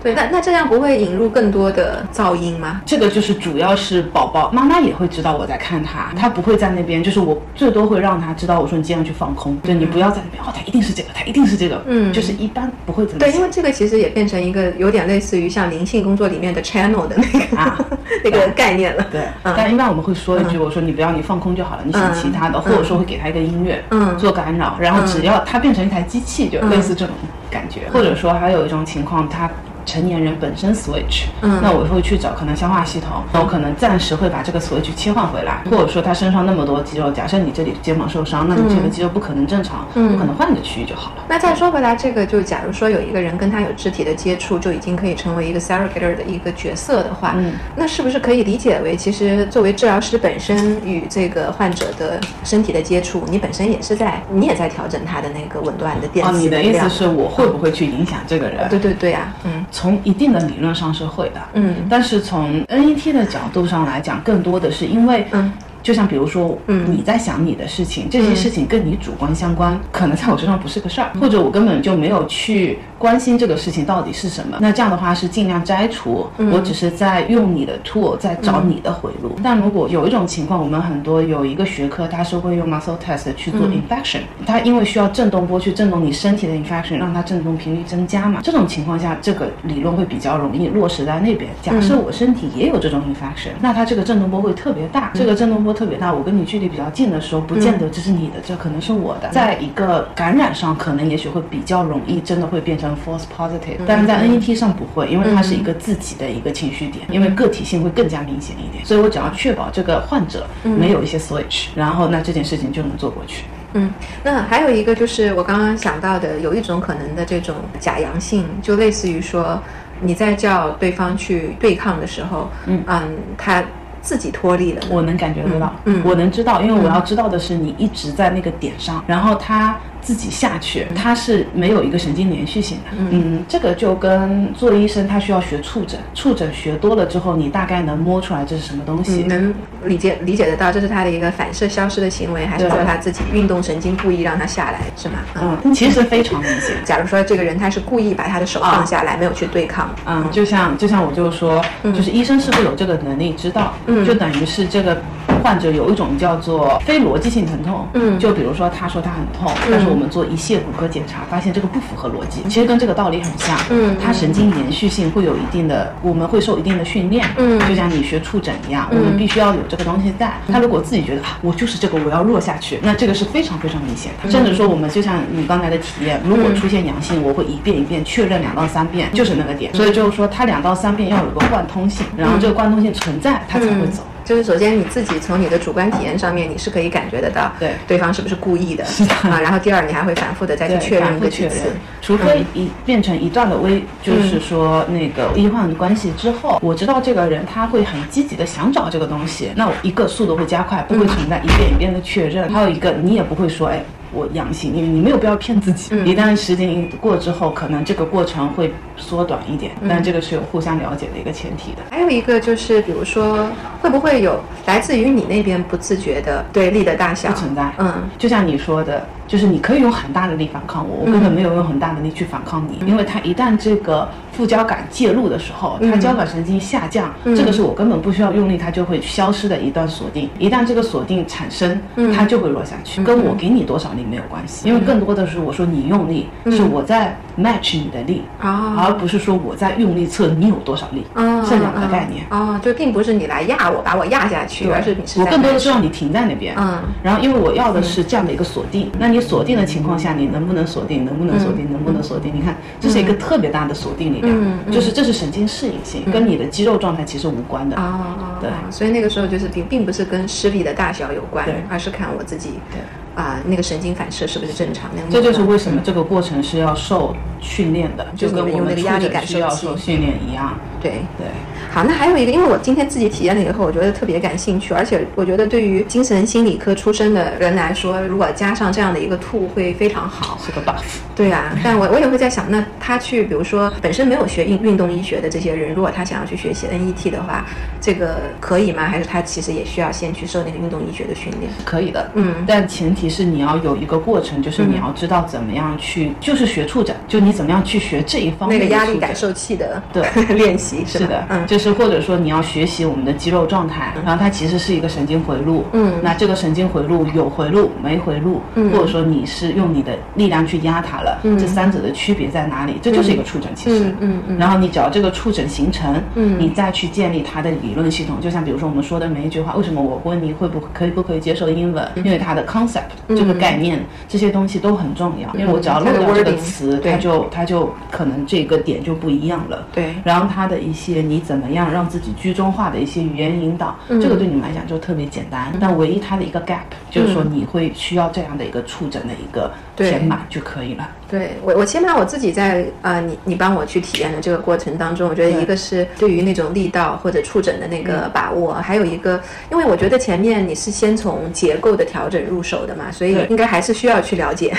[0.03, 2.81] 对，那那这样不会引入更多的噪音吗？
[2.85, 13.19] 这个就是主要是宝宝妈妈也会知道我在看他，他不会在那边，就是我最多会让他知道，我说你尽量去放空，对你不要在那边，哦，他一定是这个，他一定是这个，嗯，就是一般不会怎么。
[13.19, 17.79] 对，因为这个其实也变成一个有点类似于像灵性工作里面的 channel 的那个啊
[18.25, 19.07] 那个概念了。
[19.09, 27.15] 对，但一般我们会说一句，我说你不要你放空就好了，你想其他的，或者说会给他一个音乐，嗯，做干扰，然后只要他变成一台机器，就类似这种
[27.49, 29.49] 感觉，或者说还有一种情况，他。
[29.85, 41.23] 成年人本身 switch，嗯，那我会去找可能消化系统，我可能暂时会把这个 switch 切换回来，或者说他身上那么多肌肉，假设你这里肩膀受伤，那你这个肌肉不可能正常，嗯，可能换一个区域就好了。
[41.27, 58.69] 那再说回来，这个就假如说有一个人跟他有肢体的接触，就已经可以成为一个 surrogate 的一个角色的话，嗯，那是不是可以理解为，其实作为治疗师本身与这个患者的身体的接触，你本身也是在，你也在调整他的那个紊乱的电子哦，你的意思是我会不会去影响这个人？
[58.69, 59.65] 对对对啊，嗯。
[59.73, 65.51] 从一定的理论上是会的，嗯，但是从 NET 的角度上来讲，更多的是因为，嗯。
[65.83, 74.57] 就像比如说，嗯，你在想你的事情，这些事情跟你主观相关， 可能在我身上不是个事儿，或者我根本就没有去关心这个事情到底是什么。
[74.61, 79.35] 那这样的话是尽量摘除，我只是在用你的 tool 在找你的回路。
[79.43, 88.39] 但如果有一种情况，我们很多有一个学科，它是会用 muscle test 去做 infection，它因为需要振动波去振动你身体的 infection，让它振动频率增加嘛。
[88.41, 91.51] 这种情况下，这个理论会比较容易落实在那边。
[91.61, 95.72] 假设我身体也有这种 infection，那它这个振动波会特别大，这个振动波。
[95.73, 99.29] 特别大，我跟你距离比较近的时候，不见得这是你的，这可能是我的。
[99.29, 103.79] 在一个感染上，可能也许会比较容易，真的会变成 false positive。
[103.85, 108.85] 但是在 NET 上不会，因为它是一个自己的一个情绪点，因为个体性会更加明显一点。
[108.85, 113.45] 所以我只要确保这个患者没有一些 switch，然后那这件事情就能做过去。
[113.73, 113.91] 嗯，
[114.23, 119.61] 那还有一个就是我刚刚想到的，有一种可能的这种假阳性，就类似于说
[119.99, 123.63] 你在叫对方去对抗的时候，嗯嗯，他。
[124.03, 132.83] 自己脱离了，我能感觉得到，嗯，我能知道，因为我要知道的是你一直在那个点上，然后他自己下去，它是没有一个神经连续性的。
[133.09, 139.53] 嗯，这个就跟做医生他需要学触诊，触诊学多了之后，你大概能摸出来这是什么东西，能
[139.85, 145.19] 理解理解得到这是他的一个反射消失的行为，还是说他自己运动神经故意让他下来，是吗？
[145.41, 146.75] 嗯，其实非常明显。
[146.83, 155.01] 假如说这个人他是故意把他的手放下来，没有去对抗，嗯，就像就像我就说，就是医生是不是有这个能力知道，嗯就等于是这个。
[155.43, 170.31] 患者有一种叫做非逻辑性疼痛，嗯，就比如说他说他很痛，但是我们做一切骨骼检查，发现这个不符合逻辑，其实跟这个道理很像，嗯，他神经延续性会有一定的，我们会受一定的训练，嗯，就像你学触诊一样，我们必须要有这个东西在。
[170.49, 174.31] 他如果自己觉得啊，我就是这个，我要弱下去，那这个是非常非常明显的。
[174.31, 179.73] 甚至说我们就像你刚才的体验，如果出现阳性，我会一遍一遍确认两到三遍，就是那个点。
[179.73, 184.03] 所以就是说，他两到三遍要有个贯通性，然后这个贯通性存在，他才会走。
[184.23, 189.39] 就是首先你自己从你的主观体验上面，你是可以感觉得到，对对方是不是故意的， 是的啊。
[189.41, 191.55] 然后第二，你还会反复的再去确认个确认，
[192.01, 202.51] 除非一变成一段的微，就是说那个医患关系之后，我知道这个人他会很积极的想找这个东西，那我一个速度会加快，不会存在一遍一遍的确认。
[202.51, 203.83] 还有一个，你也不会说，哎。
[204.13, 205.95] 我阳性，因为你没有必要骗自己。
[206.05, 211.77] 一旦时间过之后，可能这个过程会缩短一点，但这个是有互相了解的一个前提的。
[211.89, 213.47] 还有一个就是，比如说，
[213.81, 217.29] 会不会有来自于你那边不自觉的对力的大小？
[217.29, 217.73] 不存在。
[217.77, 219.05] 嗯，就像你说的。
[219.25, 230.29] 就是你可以用很大的力反抗我，我根本没有用很大的力去反抗你，因为他一旦这个副交感介入的时候，它交感神经下降，这个是我根本不需要用力，它就会消失的一段锁定。
[230.37, 231.79] 一旦这个锁定产生，
[232.13, 241.05] 它就会落下去，跟我给你多少力没有关系，因为更多的是我说你用力，是我在 match 你的力，而不是说我在用力测你有多少力，
[241.47, 242.25] 是两个概念。
[242.29, 246.53] 哦，就并不是你来压我，把我压下去，而是你是我更多的是让你停在那边。
[246.57, 249.13] 嗯，然后因为我要的是这样的一个锁定，那。
[249.13, 251.05] 你锁定的情况下，你能不能锁定？
[251.05, 251.71] 能不能锁定？
[251.71, 252.31] 能不能锁定？
[252.33, 257.75] 你看，这是一个特别大的锁定力量，就是这是神经适应性，跟你的肌肉状态其实无关的。
[257.75, 262.51] 啊，对，所以那个时候就是并并不是跟视力的大小有关，而是看我自己。
[262.71, 262.79] 对。
[263.15, 264.89] 啊，那个神经反射是不是正常？
[265.09, 270.57] 这就是为什么这个过程是要受训练的，就跟我们压力感受要受训练一样。
[270.81, 271.27] 对对。
[271.71, 280.37] 好，那还有一个，因为我今天自己体验了以后，我觉得特别感兴趣，而且我觉得对于精神心理科出身的人来说，如果加上这样的一个 tool 会非常好。
[280.45, 280.83] 是个 buff。
[281.15, 287.45] 对啊， 但我我也会在想，那他去，比如说本身没有学运运动医学的这些人，如果他想要去学习 NET 的话，
[287.81, 288.83] 这个可以吗？
[288.85, 291.51] 还是他其实也需要先去受那个运动医学的训练？
[291.65, 311.83] 可以的，嗯，但前提是你要有一个过程，就是你要知道怎么样去，就是学触诊，就你怎么样去学这一方面那个压力感受器的对 练习是的，嗯，就是或者说你要学习我们的肌肉状态，然后它其实是一个神经回路，嗯，那这个神经回路有回路没回路，嗯，或者说你是用你的力量去压它了，嗯，这三者。
[311.83, 312.77] 的区别在哪里？
[312.81, 318.21] 这就是一个触诊，其实，嗯嗯，然后你只要这个触诊形成，嗯，你再去建立它的理论系统。
[318.21, 321.85] 就像比如说我们说的每一句话，为什么我问你会不可以不可以接受英文？
[321.95, 325.33] 因为它的 concept 这个概念这些东西都很重要。
[325.35, 329.67] 因为我只要漏掉这个词，它就它就可能这个点就不一样了。
[329.73, 335.53] 对，然后它的一些你怎么样让自己居中化的一些语言引导，这个对你们来讲就特别简单。
[335.59, 340.87] 但唯一它的一个 gap 就是说你会需要这样的一个触诊的一个填满就可以了。
[341.13, 341.65] 对我我。
[341.73, 349.19] 起码我自己在啊，你你帮我去体验的这个过程当中，我觉得一个是对于那种力道或者触诊的那个把握，还有一个，
[349.51, 354.55] 因为我觉得前面你是先从结构的调整入手的嘛，所以应该还是需要去了解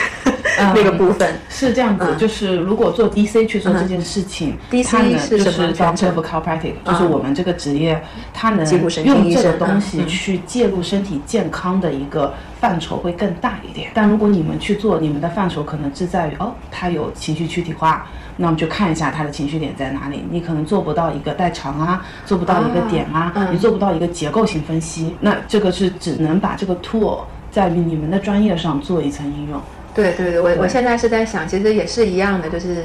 [0.59, 1.35] 那个部分。
[1.49, 8.67] 是这样子，就是如果做 DC 去做这件事情，DC 是什么？Doctor of Chiropractic，就是我们这个职业，它能
[9.05, 12.35] 用这个东西去介入身体健康的一个。
[12.61, 18.07] 范畴会更大一点，但如果你们去做，你们的范畴可能是在于哦，他有情绪躯体化，
[18.39, 20.25] 那我们就看一下他的情绪点在哪里。
[20.31, 29.61] 你可能做不到一个代偿啊，做不到一个点啊，你做不到一个结构性分析，那这个是只能把这个 tool 在你们的专业上做一层应用。
[29.95, 32.85] 对对对，我我现在是在想，其实也是一样的，就是。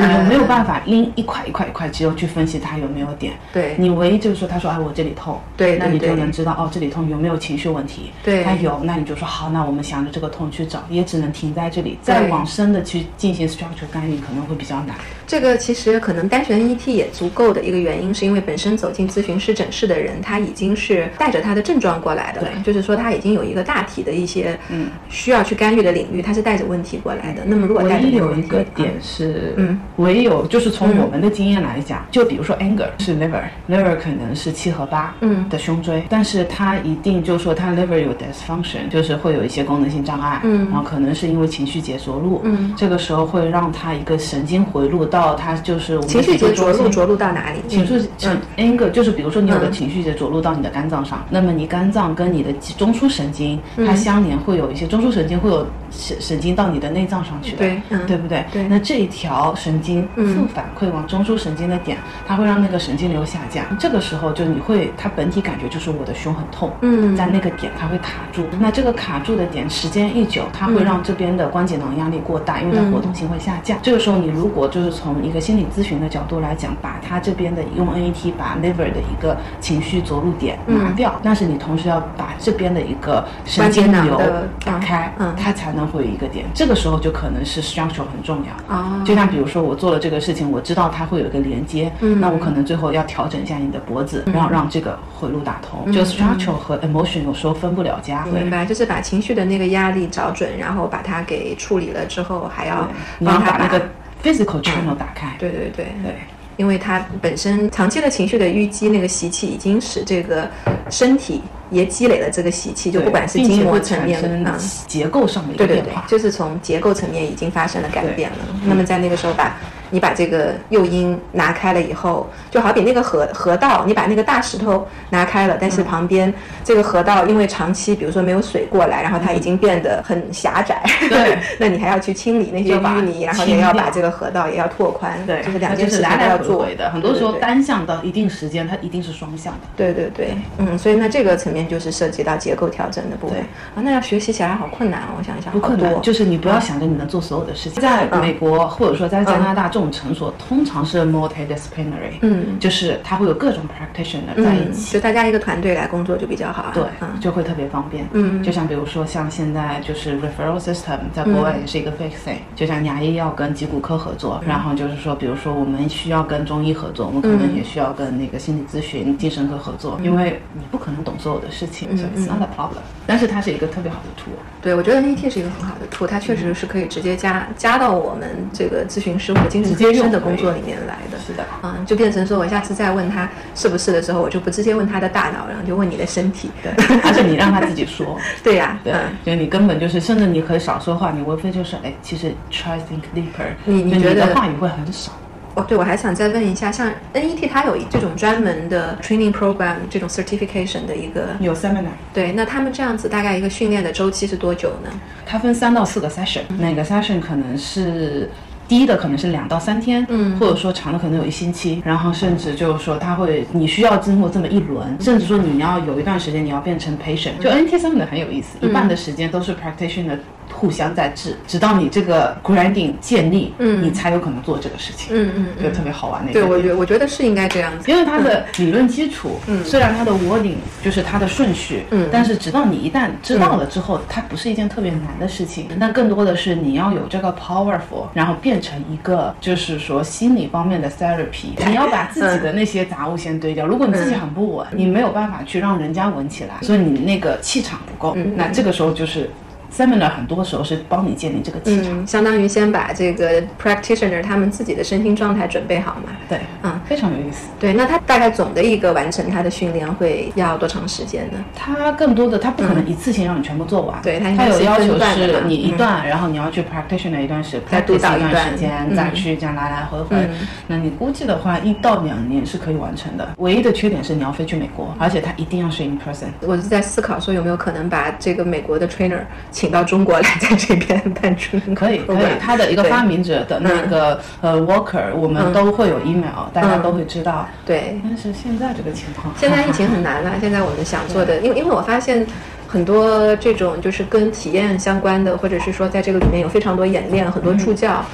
[0.00, 3.32] 对你没有办法拎一块一块一块肌肉去分析它有没有点。
[3.52, 8.10] 对你唯一就是说，他说哎我这里痛，对，那你就能知道哦这里痛有没有情绪问题。
[8.24, 14.96] 对，他有，那你就说好，那我们想着这个痛去找，也只能停在这里，再往深的去进行 structure 干预可能会比较难。
[15.26, 27.42] 这个其实可能单纯 ET 也足够的一个原因，是因为本身走进咨询师诊室的人，他已经是带着他的症状过来的，对，就是说他已经有一个大体的一些嗯需要去干预的领域，他是带着问题过来的。
[27.44, 29.78] 那么如果带着有一个点是嗯。
[29.96, 35.48] 唯有就是从我们的经验来讲，就比如说 anger 是 liver，liver 可能是七和八嗯。
[35.48, 40.66] 的胸椎，但是它一定就是说它 liver 有 dysfunction，就是会有一些功能性障碍，嗯。
[40.70, 42.74] 然后可能是因为情绪节着陆，嗯。
[42.76, 47.60] 这个时候会让它一个神经回路到它就是情绪节着陆着陆到哪里？
[47.68, 48.38] 情绪嗯。
[48.56, 49.72] anger 就是比如说你有个嗯。
[49.72, 58.06] 情绪节着陆到你的肝脏上，那么你肝脏跟你的中枢神经它嗯相连，会有一些中枢神经会有神神经到你的内脏上去的，对嗯。
[58.06, 58.44] 对不对？
[58.52, 58.66] 对。
[58.68, 60.26] 那这一条神经嗯。
[60.36, 67.16] 负反馈往中枢神经的点，它会让那个神经流下降，这个时候就你会它本体感觉就是我的胸很痛，嗯。
[67.16, 73.76] 在那个点它会卡住，那这个卡住的点时间一久，它会让这边的关节囊压力过大，因为它活动性会下降。
[73.82, 85.34] 这个时候你如果就是从一个心理咨询的角度来讲，把它这边的用 NET 把 liver 的一个情绪着陆点拿掉，但是你同时要把这边的一个神经流关节囊的打开，嗯。
[85.36, 86.44] 它才能会有一个点。
[86.54, 88.74] 这个时候就可能是 structure 很重要。
[88.74, 95.92] 啊就像比如说我做了这个事情，我知道它会有一个连接，嗯那我可能最后要调整一下你的脖子，然后让这个回路打通。
[95.92, 98.24] 就 structure 和 emotion 有时候分不了家。
[98.26, 102.88] 明白，就是把情绪的那个压力找准，然后把它给处理了之后，还要
[103.18, 103.80] 你要帮他把那个
[104.22, 105.34] physical channel 打开。
[105.38, 106.14] 对对对对，
[106.56, 110.48] 因为它本身长期的情绪的淤积，那个习气已经使这个
[110.90, 111.40] 身体
[111.70, 115.92] 也积累了这个习气，就不管是筋膜层面啊，结构上的一对对对。
[116.08, 118.36] 就是从结构层面已经发生了改变了。
[118.64, 119.56] 那么在那个时候把。
[119.96, 126.30] 你把这个诱因拿开了以后，就好比那个河河道，你把那个大石头拿开了，但是旁边
[126.62, 131.38] 这个河道因为长期比如说没有水过来，然后它已经变得很狭窄，对。
[131.58, 136.58] 那你还要去清理那些淤泥，然后也要把这个河道也要拓宽，对，就是两件事情要做。
[136.62, 136.90] 回的。
[136.90, 139.60] 很多时候单向到一定时间，它一定是双向的。
[139.74, 143.38] 对对对，嗯，所以那这个层面就是涉及到结构调整的部分。
[143.74, 147.80] 啊，那要学习起来好困难哦，我想一想，不困难，就是你不要想着你能做所有的事情。
[147.80, 154.92] 在美国或者说在加拿大，这种诊所通常是 multidisciplinary，嗯，就是它会有各种 practitioner 在一嗯，起。
[154.92, 156.72] 就大家一个团队来工作就比较好啊。
[156.74, 158.06] 对嗯，就会特别方便。
[158.12, 162.38] 嗯就像比如说像现在就是 referral system，在国外也是一个 fix thing，。
[162.54, 172.78] 就像牙医要跟脊骨科合作，然后就是说，比如说我们需要跟中医合作，我们可能也需要跟那个心理咨询、精神科合作，因为你不可能懂所有的事情，所以 it's not a problem。
[173.06, 174.34] 但是它是一个特别好的 tool。
[174.62, 181.18] 对，我觉得 NET 是一个很好的 tool，它确实是可以直接加加到我们这个咨询师或者精神科医生的工作里面来的。
[181.26, 181.44] 是的。
[181.62, 186.50] 嗯，就变成说我下次再问他是不是的时候，我就不直接问他的大脑，然后就问你的身体。
[186.62, 188.18] 对，而且你让他自己说。
[188.44, 195.12] 对呀、对嗯，就你根本就是，甚至你可以少说话，你无非就是，哎，其实 try think deeper，你你觉得的话语会很少。
[195.54, 204.90] 哦，对，我还想再问一下，像 NET 它有这种专门的 training program 这种 certification 的一个，有 seminar，对，那他们这样子大概一个训练的周期是多久呢？
[205.24, 208.30] 它分三到四个 session，每个 session 可能是。
[208.68, 217.38] 低的可能是两到三天，嗯或者说长的可能有一星期，然后甚至就是说他会，你需要经过这么一轮，甚至说你要有一段时间你要变成 patient。
[217.40, 220.18] 就 NT 上面的很有意思，一半的时间都是 practitioner
[220.56, 223.82] 互相在治，直到你这个 grounding 建立，嗯。
[223.82, 227.90] 你才有可能做这个事情，嗯嗯就特别好玩那个对，我觉我觉得是应该这样子。
[227.90, 232.08] 因为它的理论基础，嗯，虽然它的 wording 就是它的顺序，嗯。
[232.10, 243.66] 但是直到你一旦知道了之后，它不是一件特别难的事情，但更多的是你要有这个 powerful，然后变成一个就是说心理方面的 therapy，你要把自己的那些杂物先堆掉。
[243.66, 249.30] 如果你自己很不稳，你没有办法去让人家稳起来，所以你那个气场不够，那这个时候就是。
[249.72, 256.12] Seminar 很多时候是帮你建立这个气场，嗯，相当于先把这个 practitioner 他们自己的身心状态准备好嘛。
[256.28, 257.46] 对，嗯，非常有意思。
[257.58, 261.44] 对，那他大概总的一个完成他的训练会要多长时间呢？
[261.54, 270.46] 他更多的，他不可能一次性让你全部做完，对它应它该是有要求是你一段，然后你要去 practitioner 一段时，再督导一一段段时间，嗯再去这样来来回回嗯。
[270.66, 273.28] 那你估计的话，一到两年是可以完成的。
[273.38, 276.26] 唯一的缺点是你要飞去美国，而且他一定要是 in person。
[276.40, 279.20] 我是在思考说有没有可能把这个美国的 trainer
[279.56, 282.26] 请到中国来，在这边办出可以，可以。
[282.38, 287.48] 他的一个发明者的那个呃 worker，我们都会有 email，大家都会知道。
[287.64, 290.32] 对，但是现在这个情况，现在疫情很难了。
[290.42, 292.26] 现在我们想做的，因为因为我发现。
[292.68, 298.04] 很多这种就是跟体验相关的，或者是说在这个里面有非常多演练、很多助教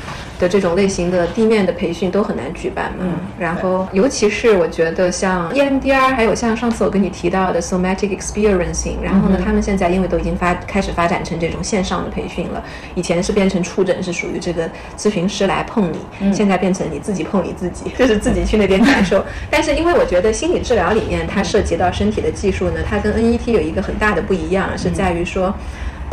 [0.42, 3.04] 的这种类型的地面的培训都很难举办嘛。
[3.04, 12.62] 嗯然后尤其是我觉得像 EMDR，还有像上次我跟你提到的 somatic experiencing，然后呢，他们现在因为都已经发开始发展成这种线上的培训了，
[12.94, 19.24] 以前是变成触诊是属于这个咨询师来碰你，现在变成你自己碰你自己，就是自己去那边感受。
[19.50, 25.54] 但是因为我觉得心理治疗里面它涉及到身体的技术呢，它跟 NET 有一个很大的不一样，是在于说。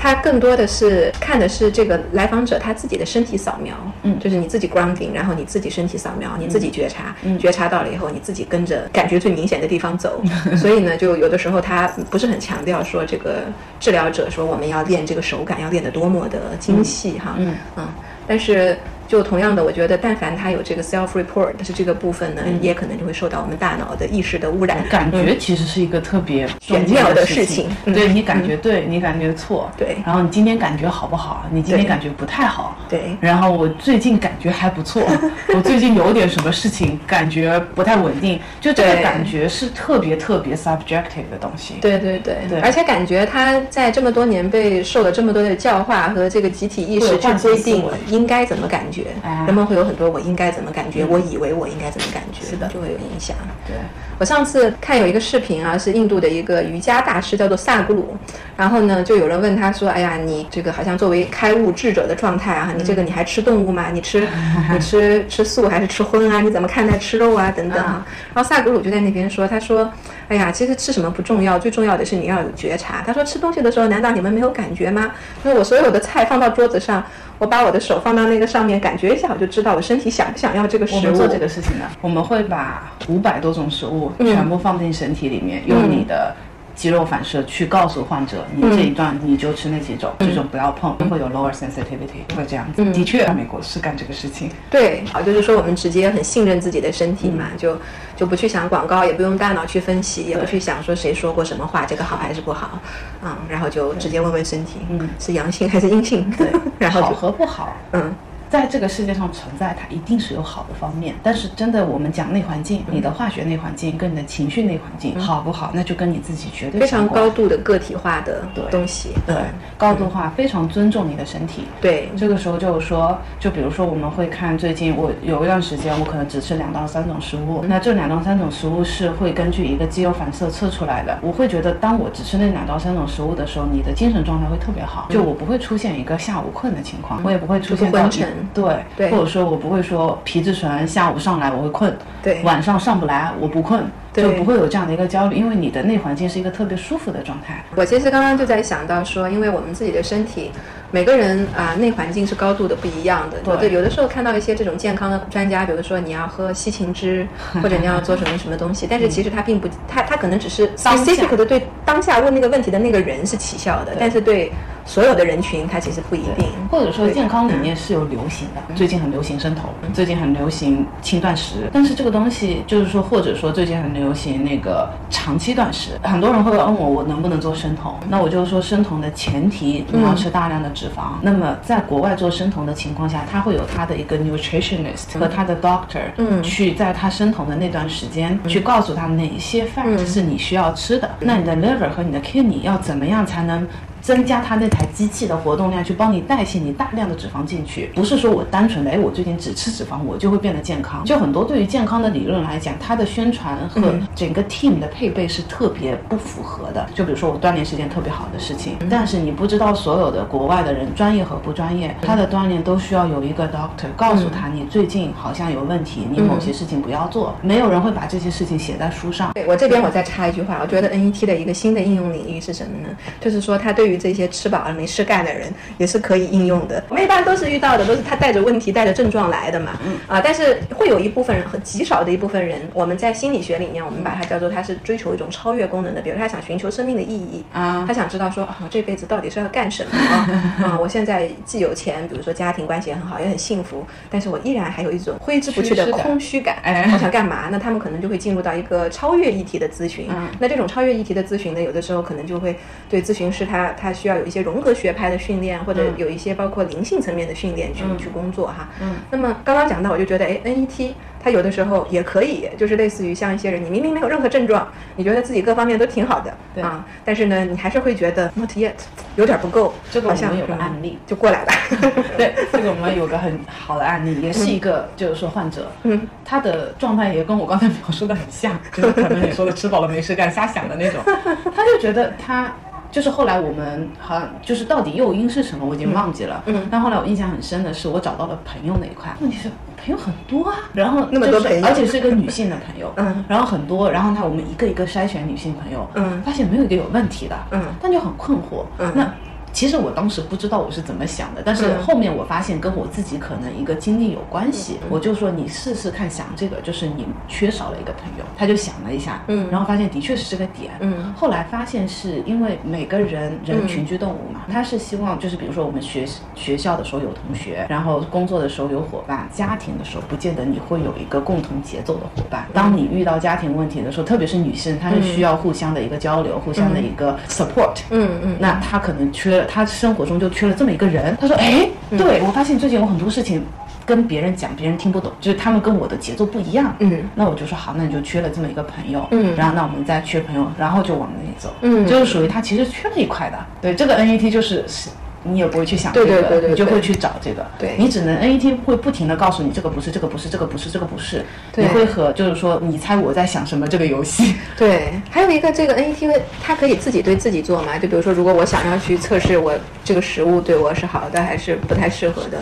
[0.02, 10.24] 它更多的是看的是这个来访者他自己的身体扫描，嗯，就是你自己 grounding，然后你自己身体扫描，你自己觉察，觉察到了以后，你自己跟着感觉最明显的地方走。
[10.56, 13.44] 所以呢，就有的时候他不是很强调说这个
[13.78, 17.88] 治疗者说我们要练这个手感要练得多么的精细哈，嗯嗯，
[18.26, 18.78] 但是。
[19.10, 24.78] 就同样的，我觉得，但凡他有这个 self report，是这个部分呢，也可能就会受到我们大脑的意识的污染。
[24.88, 27.68] 感觉其实是一个特别玄妙的事情。
[27.86, 29.68] 对你感觉对，你感觉错。
[29.76, 29.98] 对。
[30.06, 31.44] 然后你今天感觉好不好？
[31.52, 32.78] 你今天感觉不太好。
[32.88, 33.18] 对。
[33.20, 35.02] 然后我最近感觉还不错。
[35.56, 41.74] 我最近有点什么事情感觉不太稳定，就这个感觉是特别特别 subjective 的东西。
[41.82, 42.60] 对对对对。
[42.60, 48.99] 而且感觉他在这么多年被受了这么多的教化和这个集体意识去规定应该怎么感觉。
[49.46, 53.36] 人们会有很多我应该怎么感觉，我以为我应该怎么感觉，是的，就会有影响。
[53.68, 53.76] 对
[54.20, 58.18] 我上次看有一个视频啊，是印度的一个瑜伽大师，叫做萨古鲁。
[58.58, 63.86] 然后呢，就有人问他说：“哎呀，你这个好像作为开悟智者的状态啊，你这个你还吃动物吗？
[63.94, 64.28] 你吃
[64.74, 66.42] 你吃吃素还是吃荤啊？
[66.42, 67.50] 你怎么看待吃肉啊？
[67.56, 68.06] 等等啊。”
[68.36, 69.90] 然后萨古鲁就在那边说：“他说，
[70.28, 73.02] 哎呀，其实吃什么不重要，最重要的是你要有觉察。
[73.08, 75.12] 他说吃东西的时候，难道你们没有感觉吗？
[75.44, 77.02] 那我所有的菜放到桌子上。”
[77.40, 80.98] 我把我的手放到那个上面，感觉一下，我就知道我身体想不想要这个食物。
[80.98, 86.36] 我们做这个事情呢，我们会把五百多种食物全部放进身体里面，用你的。
[86.76, 92.86] 肌肉反射去告诉患者，你这一段你就吃那几种，这种不要碰，会有 lower sensitivity，会这样子。
[92.94, 94.50] 的确，美国是干这个事情。
[94.72, 97.78] 对，好，就是说我们直接很信任自己的身体嘛，就
[98.16, 102.80] 就不去想广告，也不用大脑去分析，也不去想说谁说过什么话，这个好还是不好，
[103.26, 106.32] 嗯，然后就直接问问身体，嗯，是阳性还是阴性？
[106.38, 106.48] 对，
[106.80, 108.16] 然后好和不好，嗯。
[108.50, 111.14] 在这个世界上存在，它一定是有好的方面。
[111.22, 119.12] 但是真的，我们讲内环境，你的化学内环境跟你的情绪内环境好不好，那就跟你自己绝对非常高度的个体化的东西。
[119.28, 119.36] 对，
[119.78, 121.66] 高度化，非常尊重你的身体。
[121.80, 131.20] 对，这个时候就是说，就比如说我们会看最近，我有一段时间我可能只吃两到三种食物，那这两到三种食物是会根据一个肌肉反射测出来的。
[131.22, 138.28] 我会觉得，当我只吃那两到三种食物的时候，你的精神状态会特别好，就我不会出现一个下午困的情况，我也不会出现昏沉。
[138.54, 143.84] 对对，或者说我不会说皮质醇下午上来我会困，对，晚上上不来我不困，
[144.14, 147.64] 就不会有这样的一个焦虑，因为你的内环境是一个特别舒服的状态。
[147.76, 150.52] 我其实刚刚就在想到说，因为我们自己的身体。
[150.92, 153.58] 每个人啊，内环境是高度的不一样的。
[153.58, 157.28] 对，有的时候看到一些这种健康的专家，比如说你要喝西芹汁，
[157.62, 164.52] 或者你要做什么什么东西，但是其实他并不，他他可能只是 specific 的对当下问那个问题的那个人是起效的，但是对
[164.90, 166.48] 所有的人群，它其实不一定。
[166.72, 177.94] 或者说健康理念是有流行的，最近很流行生酮，最近很流行轻断食，但是这个东西就是说，或者说最近很流行那个长期断食，很多人会问我，我能不能做生酮？
[178.10, 180.68] 那我就说，生酮的前提你要吃大量的。
[180.72, 181.16] 脂肪。
[181.22, 191.10] 那么，在国外做生酮的情况下，他会有他的一个 nutritionist 和他的 doctor，嗯，去在他生酮的那段时间，去告诉他哪些 fat 是你需要吃的。
[191.20, 193.68] 那你的 liver 和你的 kidney 要怎么样才能？
[194.10, 201.06] 增加它那台机器的活动量，去帮你代谢你大量的脂肪进去，不是说我单纯的哎，我最近只吃脂肪，我就会变得健康。
[201.06, 203.80] 就很多对于健康的理论来讲，它的宣传和
[204.16, 206.90] 整个 team 的配备是特别不符合的。
[206.96, 217.36] 就比如说我锻炼是件特别好的事情，但是你不知道所有的国外的人专业和不专业，他的锻炼都需要有一个 doctor 告诉他你最近好像有问题，你某些事情不要做。
[217.44, 219.34] 没有人会把这些事情写在书上。
[219.36, 222.90] 对我这边我再插一句话，我觉得 NET 的一个新的应用领域是什么呢？
[223.22, 226.82] 就是说它对于这些吃饱了没事干的人也是可以应用的。
[226.90, 229.78] 我们一般都是遇到的都是他带着问题、带着症状来的嘛。
[229.86, 236.02] 嗯啊，但是会有一部分人很极少的一部分人，我们在心理学里面，我们把它叫做他是追求一种超越功能的。
[236.02, 240.30] 比如他想寻求生命的意义啊，他想知道说啊，我这辈子到底是要干什么啊？
[240.64, 246.58] 啊，我现在既有钱，比如说家庭关系也很好，也很幸福，但是我依然还有一种挥之不去的空虚感。
[246.64, 247.50] 哎，我想干嘛？
[247.52, 250.08] 那他们可能就会进入到一个超越议题的咨询。
[250.40, 252.56] 那这种超越议题的咨询呢，有的时候可能就会
[252.90, 258.68] 对咨询师他他需要有一些融合学派的训练，或者有一些包括灵性层面的训练去去工作哈。
[258.82, 268.74] 嗯，那么刚刚讲到，我就觉得，哎，NET 它有的时候也可以，就是类似于像一些人，你明明没有任何症状，你觉得自己各方面都挺好的，对啊，但是呢，你还是会觉得 not yet
[269.16, 269.74] 有点不够。
[269.92, 271.52] 这个我们有个案例就过来了。
[272.18, 281.02] 对，这个我们有个很好的案例，也是一个就是说患者，嗯，他的状态也跟我刚才描述的很像，就是可能你说的吃饱了没事干瞎想的那种，
[281.56, 282.52] 他就觉得他。
[282.92, 286.44] 就是后来我们好像就是到底诱因是什么，我已经忘记了。
[286.48, 286.68] 嗯。
[286.72, 289.16] 但后来我印象很深的是，我找到了朋友那一块。
[289.22, 292.92] 问题是朋友很多啊，然后那么多朋友，而且是一个女性的朋友。
[292.98, 293.24] 嗯。
[293.28, 298.66] 然后很多，然后呢，我们一个一个筛选女性朋友，嗯，发现没有一个有问题的，嗯，但就很困惑。
[298.78, 298.92] 嗯。
[298.96, 299.14] 那。
[299.60, 304.80] 其实我当时不知道我是怎么想的，但是后面我发现跟我自己可能一个经历有关系。
[304.90, 308.24] 我就说你试试看想这个，就是你缺少了一个朋友。
[308.38, 311.14] 他就想了一下，嗯，然后发现的确是这个点，嗯。
[311.14, 316.06] 后来发现是因为每个人人群居动物嘛，他是希望就是比如说我们学
[316.36, 322.48] 学校的时候有同学，然后工作的时候有伙伴，家庭的时候不见得你会有一个共同节奏的伙伴。
[322.54, 328.38] 当你遇到家庭问题的时候，特别是女性，她是需要互相的一个交流，互相的一个 support，嗯嗯。
[328.40, 331.18] 那她可能缺了，她生活中就缺了这么一个人。
[331.20, 333.44] 他说，哎，对我发现最近有很多事情。
[333.86, 336.76] 跟别人讲，别人听不懂，就是他们跟我的节奏不一样。
[336.78, 339.08] 嗯，那我就说好，那你就缺了这么一个朋友。
[339.10, 341.52] 嗯，然后那我们再缺朋友，然后就往那里走。
[341.62, 343.38] 嗯，就是属于他其实缺了一块的。
[343.60, 344.92] 对，这个 NET 就是是，
[345.24, 347.46] 你也不会去想这个，你就会去找这个。
[347.58, 351.26] 对，你只能 NET 会不停的告诉你这个不是，这个不是，这个不是，这个不是。
[351.56, 354.36] 你会和就是说，你猜我在想什么这个游戏。
[354.58, 357.78] 对，还有一个这个 NET，它可以自己对自己做嘛？
[357.78, 359.54] 就比如说，如果我想要去测试我
[359.84, 362.38] 这个食物对我是好的还是不太适合的。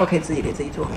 [0.00, 0.92] 我可以自己给自己做吗？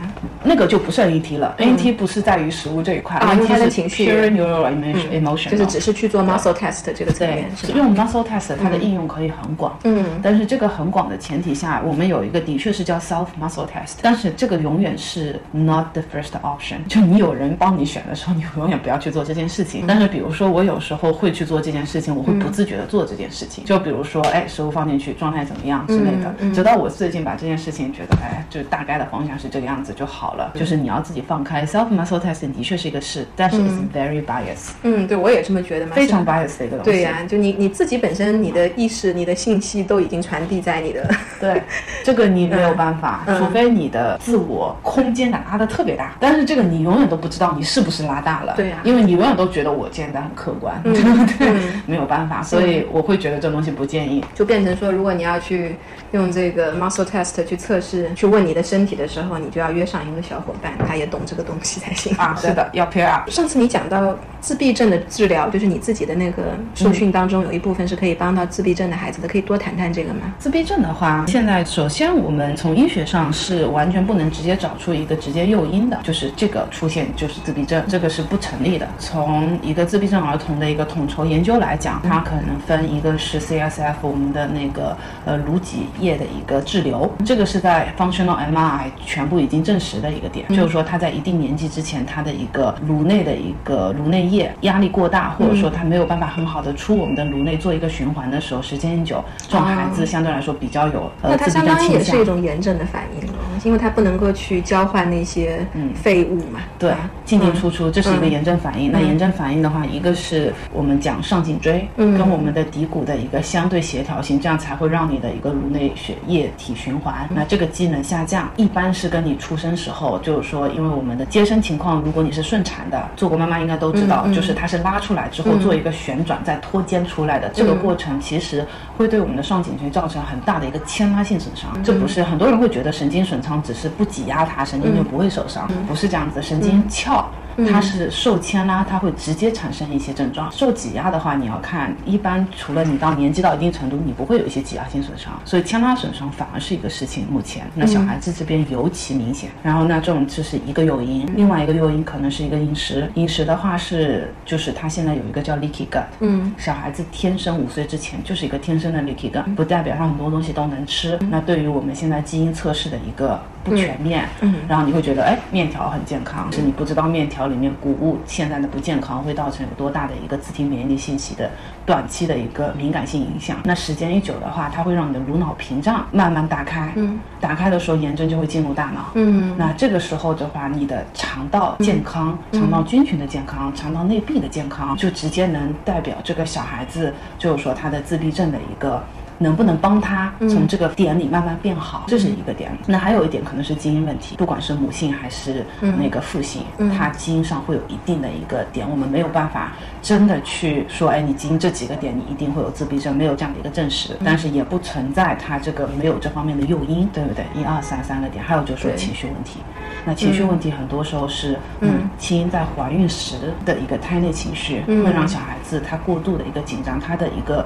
[0.45, 4.65] 那个就不是 NET 了，NET 不是在于食物这一块，NET 是情绪，neural
[5.11, 7.51] emotion，就是只是去做 muscle test 这个层面。
[7.75, 16.77] 用 muscle test 它的应用可以很广，嗯，但是这个很广的前提下，我们有一个的确是叫 self muscle test，但是这个永远是 not the first option。
[16.87, 19.83] 就你有人帮你选的时候，你永远不要去做这件事情。
[19.85, 23.65] 但是比如说我有时候会去做这件事情，我会不自觉的做这件事情。
[23.65, 28.92] 就比如说，哎，食物放进去状态怎么样之类的，直到我最近把这件事情觉得，哎，就大概。
[28.97, 31.65] 的方向是这个样子就好了，就是你要自己放开。
[31.65, 34.71] Self muscle testing 的确是一个事，但是 is very biased。
[34.83, 36.91] 嗯，对我也这么觉得嘛，非常 biased 的一个东西。
[36.91, 41.09] 对呀，就你你自己本身，你的意识、你的信息都已经传递在你的。
[41.39, 41.61] 对，
[42.03, 46.15] 这个你没有办法，除非你的自我空间感拉的特别大。
[46.19, 48.53] 但是这个你永远都不知道你是不是拉大了。
[48.55, 51.53] 对呀，因为你永远都觉得我建的很客观， 对？
[51.85, 54.23] 没有办法，所以我会觉得这东西不建议。
[54.33, 55.75] 就变成说，如果你要去
[56.11, 62.35] 用这个 muscle test 去测试，去问你的身体的时候，你就要约上一个小伙伴，他也懂这个东西才行啊。
[62.41, 63.29] 是的，要 pair up。
[63.29, 66.41] 上次你讲到自闭症的治疗，就是你自己的那个
[66.73, 70.33] 受训当中有一部分是可以帮到自闭症的孩子的，可以多谈谈这个吗？
[70.39, 78.87] 自闭症的话，现在首先我们从医学上是完全不能直接找出一个直接诱因的，就是这个出现就是自闭症，这个是不成立的。
[78.97, 88.62] 从一个自闭症儿童的一个统筹研究来讲，它可能分一个是 CSF 我们的那个呃颅脊液的一个滞留，这个是在 functional MRI
[89.05, 101.91] 全部已经证实的一个点，就是说他在一定年纪之前，他的一个颅内的一个颅内液压力过大，或者说他没有办法很好的出我们的颅内做一个循环的时候，时间一久，这种孩子相对来说比较有呃自闭症倾向。
[101.93, 103.27] 也是一种炎症的反应
[103.63, 106.59] 因为他不能够去交换那些废物嘛。
[106.77, 106.91] 对，
[107.23, 108.91] 进进出出，这是一个炎症反应。
[108.91, 117.27] 那炎症反应的话，一个是我们讲上颈椎跟我们的骶骨的一个相对协调性，这样才会让你的一个颅内血液体循环。
[117.33, 128.65] 那这个机能下降，一般是跟你出生时候，就是说，因为我们的接生情况，如果你是顺产的，做过妈妈应该都知道，就是它是拉出来之后做一个旋转再脱肩出来的，这个过程其实
[128.97, 131.71] 会对我们的上颈椎造成很大的一个牵拉性损伤。
[131.83, 137.25] 这不是很多人会觉得神经损伤只是不挤压它，神经就不会受伤，不是这样子，神经鞘。
[137.69, 140.51] 它是受牵拉，它会直接产生一些症状。
[140.51, 147.27] 受挤压的话，你要看，一般除了你到年纪到一定程度，你不会有一些挤压性损伤，所以牵拉损伤反而是一个事情。
[147.29, 149.49] 目前，那小孩子这边尤其明显。
[149.63, 153.09] 然后，那这种就是一个诱因，另外一个诱因可能是一个饮食。
[153.15, 161.17] 饮食的话是，就是他现在有一个叫 leaky gut，嗯，小孩子天生五岁之前就是一个天生的 leaky gut，不代表他很多东西都能吃。
[161.29, 167.47] 那对于我们现在基因测试的一个不全面，嗯，然后你会觉得，哎，面条很健康，是你不知道面条。
[167.47, 171.51] 里面谷物现在的不健康会造成有多大的一个自体免疫力信息的
[171.85, 173.57] 短期的一个敏感性影响？
[173.63, 176.91] 那时间一久的话，它会让你的颅脑屏障慢慢打开。
[176.95, 179.11] 嗯，打开的时候炎症就会进入大脑。
[179.13, 189.03] 嗯，那这个时候的话，你的肠道健康、肠道菌群的健康、肠道内壁的健康，就直接能代表这个小孩子，就是说他的自闭症的一个。
[189.43, 192.71] 能不能帮他从这个点里慢慢变好，这是一个点。
[192.87, 196.63] 那还有一点可能是基因问题，不管是母性还是那个父性，
[196.97, 204.17] 他基因上会有一定的一个点，我们没有办法真的去说，哎，你基因这几个点你一定会有自闭症，没有这样的一个证实。
[204.23, 207.45] 但是也不存在他这个没有这方面的诱因，对不对？
[207.53, 209.59] 一二三三个点，还有就是说情绪问题。
[210.05, 213.35] 那情绪问题很多时候是母亲在怀孕时
[213.65, 217.65] 的一个胎内情绪，会让小孩子他过度的一个紧张，他的一个。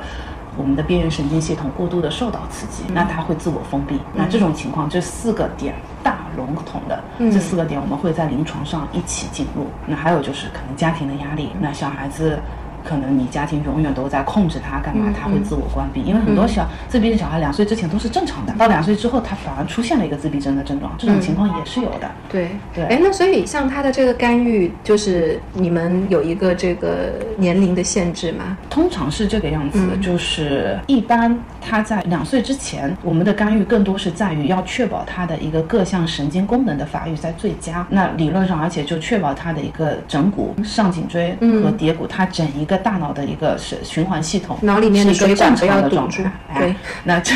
[0.57, 3.99] 我们的边缘神经系统过度的受到刺激，那它会自我封闭。
[4.13, 9.67] 那这种情况，这四个点大笼统的这四个点，我们会在临床上一起进入。
[9.85, 12.39] 那还有就是可能家庭的压力，那小孩子。
[12.87, 16.01] 可能你家庭永远都在控制他干嘛，他会自我关闭。
[16.01, 22.09] 因为很多小自闭症小孩两岁之前都是正常的，到两岁之后他反而出现了一个自闭症的症状，这种情况也是有的。
[22.29, 28.57] 对对哎，那所以像他的这个干预，就是你们有一个这个年龄的限制吗？
[28.69, 37.85] 通常是这个样子，就是一般他在两岁之前，我们的干预更多是在于要确保他的一个各项神经功能的发育在最佳。
[37.89, 46.31] 那理论上，而且就确保他的一个枕骨、上颈椎和蝶骨，它整一个大脑的一个是循环系统，脑里面的是一个水管正常的不要堵住状态。
[46.53, 47.33] 哎对，那这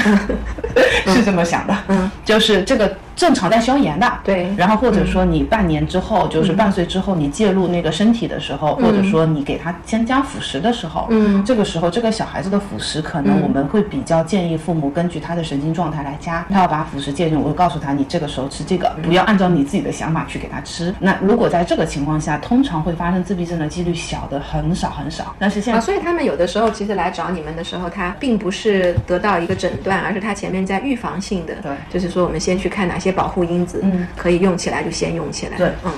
[1.14, 4.53] 是这么想的，嗯，就是这个正常在消炎的，对。
[4.57, 16.45] 然后或者说你半年之后，就是半岁之后，你介入那个身体的时候，或者说你给他先加辅食的时候，嗯，这个时候这个小孩子的辅食，可能我们会比较建议父母根据他的神经状态来加。
[16.49, 20.93] 他要把辅食介入，我会告诉他，你这个时候吃这个，不要按照你自己的想法去给他吃。
[20.99, 25.36] 那如果在这个情况下，通常会发生自闭症的几率小的很少很少。
[25.38, 31.72] 但是现啊，在所以他们有的时候其实来找你们的时候，他并不是得到一个诊断，而是他前面在预防性的，对。
[31.89, 34.08] 就是说我们先去看哪些保护因子，嗯。
[34.16, 35.68] 可以用起来就先用起来，对。
[35.84, 35.91] 嗯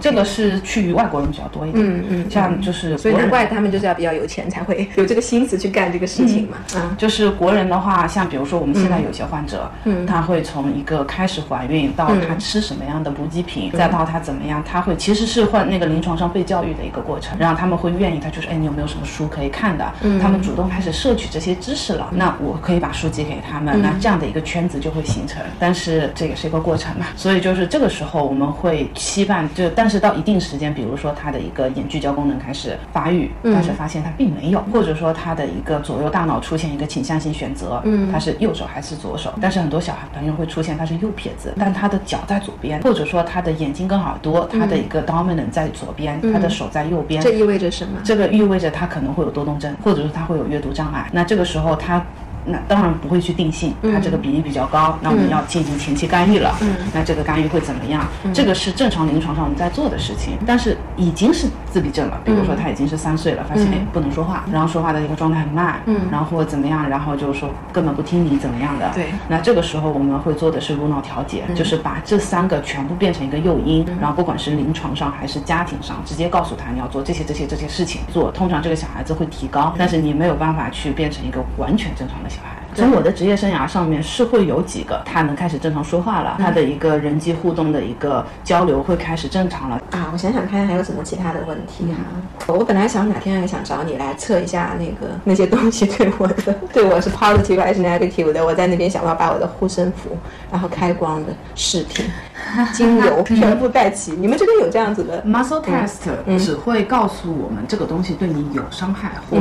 [0.00, 10.06] 这个是去于外国人比较多一点，嗯嗯像就是所以难怪他们就是要比较有钱才会有这个心思去干这个事情嘛，嗯就是国人的话，像比如说我们现在有些患者，嗯。
[10.06, 19.92] 他会从一个开始怀孕到他吃什么样的补给品，再到他怎么样，他会其实是换那个临床上被教育的一个过程，然后他们会愿意，他就是哎，你有没有什么书可以看的？
[20.20, 25.40] 他们主动开始摄取这些知识了，那我可以把书籍给他们，那这样的一个圈子就会形成。
[25.60, 39.32] 但是这也是一个过程嘛，所以就是这个时候我们会期盼，就但是到一定时间，比如说他的一个眼聚焦功能开始发育，但是发现他并没有，或者说他的一个左右大脑出现一个倾向性选择，嗯，他是右手还是左手？
[39.40, 47.98] 但是很多小孩朋友会出现他是右撇子，但他的脚在左边，或者说他的眼睛跟耳朵，他的一个 dominant 在左边，他的手在右边，这意味着什么？
[48.04, 51.08] 这个意味着他可能会有多动症，或者说他会有阅读障碍。
[51.10, 52.04] 那这个时候他。
[52.44, 56.56] 那当然不会去定性，他这个比例比较高，那我们要进行前期干预了。
[56.94, 58.02] 那这个干预会怎么样？
[58.32, 65.80] 这个是正常临床上我们在做的事情，但是已经是自闭症了，比如说他已经是三岁了，发现哎不能说话，然后说话的一个状态很慢，
[66.10, 68.90] 然后或者怎么样，然后就是说根本不听你怎么样的。
[68.94, 69.06] 对。
[69.28, 82.29] 那这个时候我们会做的是颅脑调节，就是把这三个全部变成一个诱因，然后不管是临床上还是家庭上，直接告诉他你要做这些这些这些事情做，通常这个小孩子会提高，但是你没有办法去变成一个完全正常的
[82.74, 89.80] 从我的职业生涯上面是会有几个他能开始正常说话了，他的一个人际互动的一个交流会开始正常了。
[89.90, 98.44] 啊，我想想看还有什么其他的问题哈、我本来想哪天还想找你来测一下那个那些东西对我的 对我是 positive 还是 negative 的。
[98.44, 100.16] 我在那边想要把我的护身符，
[100.50, 102.06] 然后开光的饰品、
[102.72, 104.12] 精油全部带齐。
[104.12, 109.38] 你们这边有这样子的？Muscle test 只会告诉我们这个东西对你有伤害或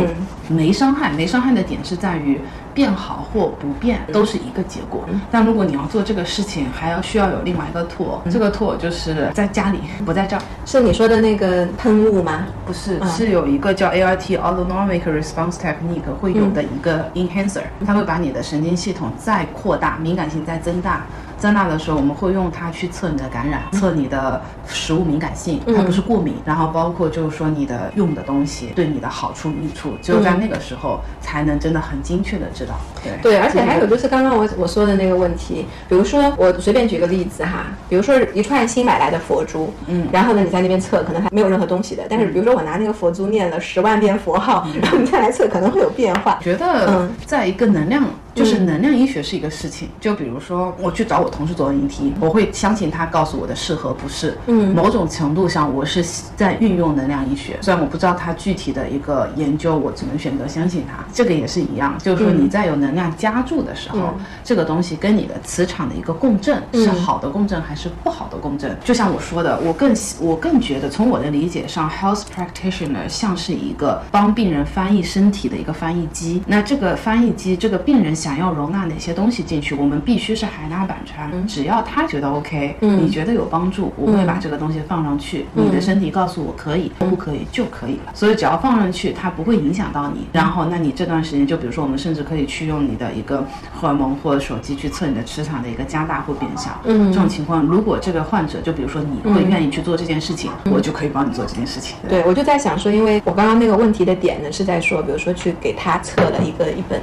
[0.48, 1.12] 没伤害。
[1.12, 2.40] 没伤害的点是在于
[2.74, 5.04] 变好或不变都是一个结果。
[5.32, 10.42] 但如果你要做这个事情，还要需要有另外一个 tool，这个 tool 就是在家里，不在这儿。
[10.66, 12.46] 是你说的那个喷雾吗？
[12.66, 21.06] 不是，是有一个叫 ART Autonomic Response Technique 会有的一个 enhancer，、它会把你的神经系统再扩大，敏感性再增大。
[21.40, 32.76] 增大的时候，我们会用它去测你的感染，测你的食物敏感性，它不是过敏，然后包括就是说你的用的东西对你的好处益处，只有在那个时候才能真的很精确的知道。
[33.04, 33.14] 对。
[33.22, 46.38] 对，而且还有就是刚刚我我说的那个问题，比如说我随便举个例子哈，比如说一串新买来的佛珠，嗯，然后呢你在那边测，可能还没有任何东西的，但是比如说我拿那个佛珠念了十万遍佛号，然后你再来测，可能会有变化。
[46.42, 48.04] 觉得在一个能量，
[48.36, 49.90] 就是能量医学是一个事情。
[50.00, 54.38] 就比如说我去找我同事做引题，我会相信他告诉我的是和不是。
[54.48, 56.04] 嗯，某种程度上我是
[56.36, 61.04] 在运用能量医学，虽然我不知道他具体的一个研究，我只能选择相信他。
[61.14, 64.14] 这个也是一样，就是说你在有能量加注的时候，
[64.44, 68.76] 这个东西跟你的磁场的一个共振是好的共振还是不好的共振？
[68.84, 76.42] 就像我说的，我更我更觉得从我的理解上，health practitioner 像是一个帮病人翻译身体的一个翻译机。
[76.46, 81.32] 那这个翻译机，这个病人想要容纳哪些东西进去，我们必须是海纳百川。
[81.48, 85.46] 只要他觉得 OK，你觉得有帮助，我会把这个东西放上去。
[85.54, 88.12] 你的身体告诉我可以，不可以就可以了。
[88.14, 90.28] 所以只要放上去，它不会影响到你。
[90.34, 96.80] 然后，那你这段时间，就比如说，我们甚至可以去用你的一个荷尔蒙或者手机去测你的磁场的一个加大或变小。
[96.86, 101.96] 嗯，这种情况，如果这个患者，就比如说你会愿意去做这件事情，我就可以帮你做这件事情。
[102.08, 107.02] 对，我就在想说，因为我刚刚那个问题的点呢，是在说，比如说去给他测了一个一本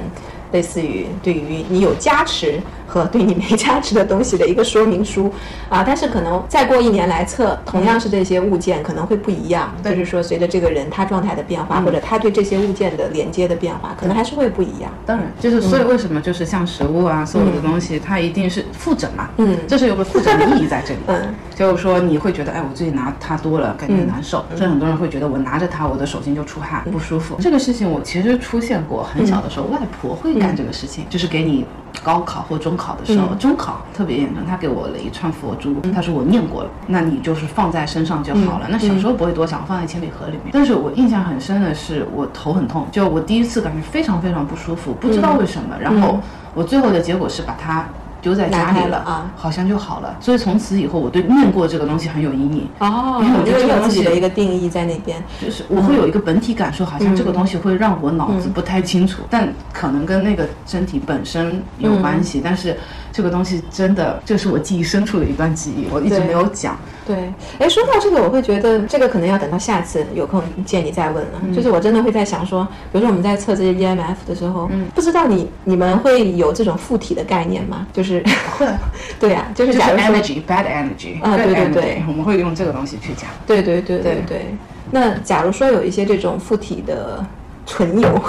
[0.51, 5.31] 类似于对于你有加持和对你没加持的东西的一个说明书。
[5.69, 5.83] 啊。
[5.85, 14.91] 但是可能再过一年来测，同样是这些物件可能会不一样，就是说随着这个人他状态的变化，或者他对这些物件的连接的变化，可能还是会不一样。
[15.05, 27.35] 当然，就是所以为什么就是像食物啊，所有的东西它一定是复诊嘛，嗯，这是有个复诊的意义在这里，嗯，就是说你会觉得，哎，我最近拿它多了，感觉很难受，所以很多人会觉得我拿着它，我的手心就出汗，不舒服。
[27.39, 31.65] 这个事情我其实出现过，很小的时候，外婆会干这个事情，就是给你
[32.03, 38.67] 高考或中考的时候，中考特别严重，她给我了一串佛珠，她说我念过了，那你就是放在身上就好了。
[38.69, 40.51] 那小时候不会多想，放在铅笔盒里面。
[40.53, 46.19] 但是我印象很深的是，我头很痛，就我第一次感觉非常非常不舒服，不知道为什么，然后
[46.53, 47.83] 我最后的结果是把它。
[48.27, 50.17] 丢在家里了啊，好像就好了。
[50.19, 52.67] 所以从此以后，我对念过这个东西很有阴影。
[52.79, 62.41] 哦，因为我觉得这个东西的一个定义在那边，就是我会有一个本体感受，好像这个东西会让我脑子不太清楚，但可能跟那个身体本身有关系。
[62.43, 62.75] 但是
[63.13, 66.77] 这个东西真的，这是我记忆深处的一段记忆，我一直没有讲。
[67.05, 71.55] 对，哎，说到这个，我会觉得这个可能要等到下次有空见你再问了。
[71.55, 77.87] 就是我真的会在想说，比如说我们在测这些 EMF 的时候，不知道你你们会有这种附体的概念吗？
[77.93, 78.16] 就是
[78.57, 78.67] 会，
[79.19, 83.29] 对呀，就是假如 energy bad energy 啊，对对对，我们会用这个东西去讲。
[83.45, 84.55] 对对对对对。
[84.91, 87.25] 那假如说有一些这种附体的
[87.65, 88.21] 存有。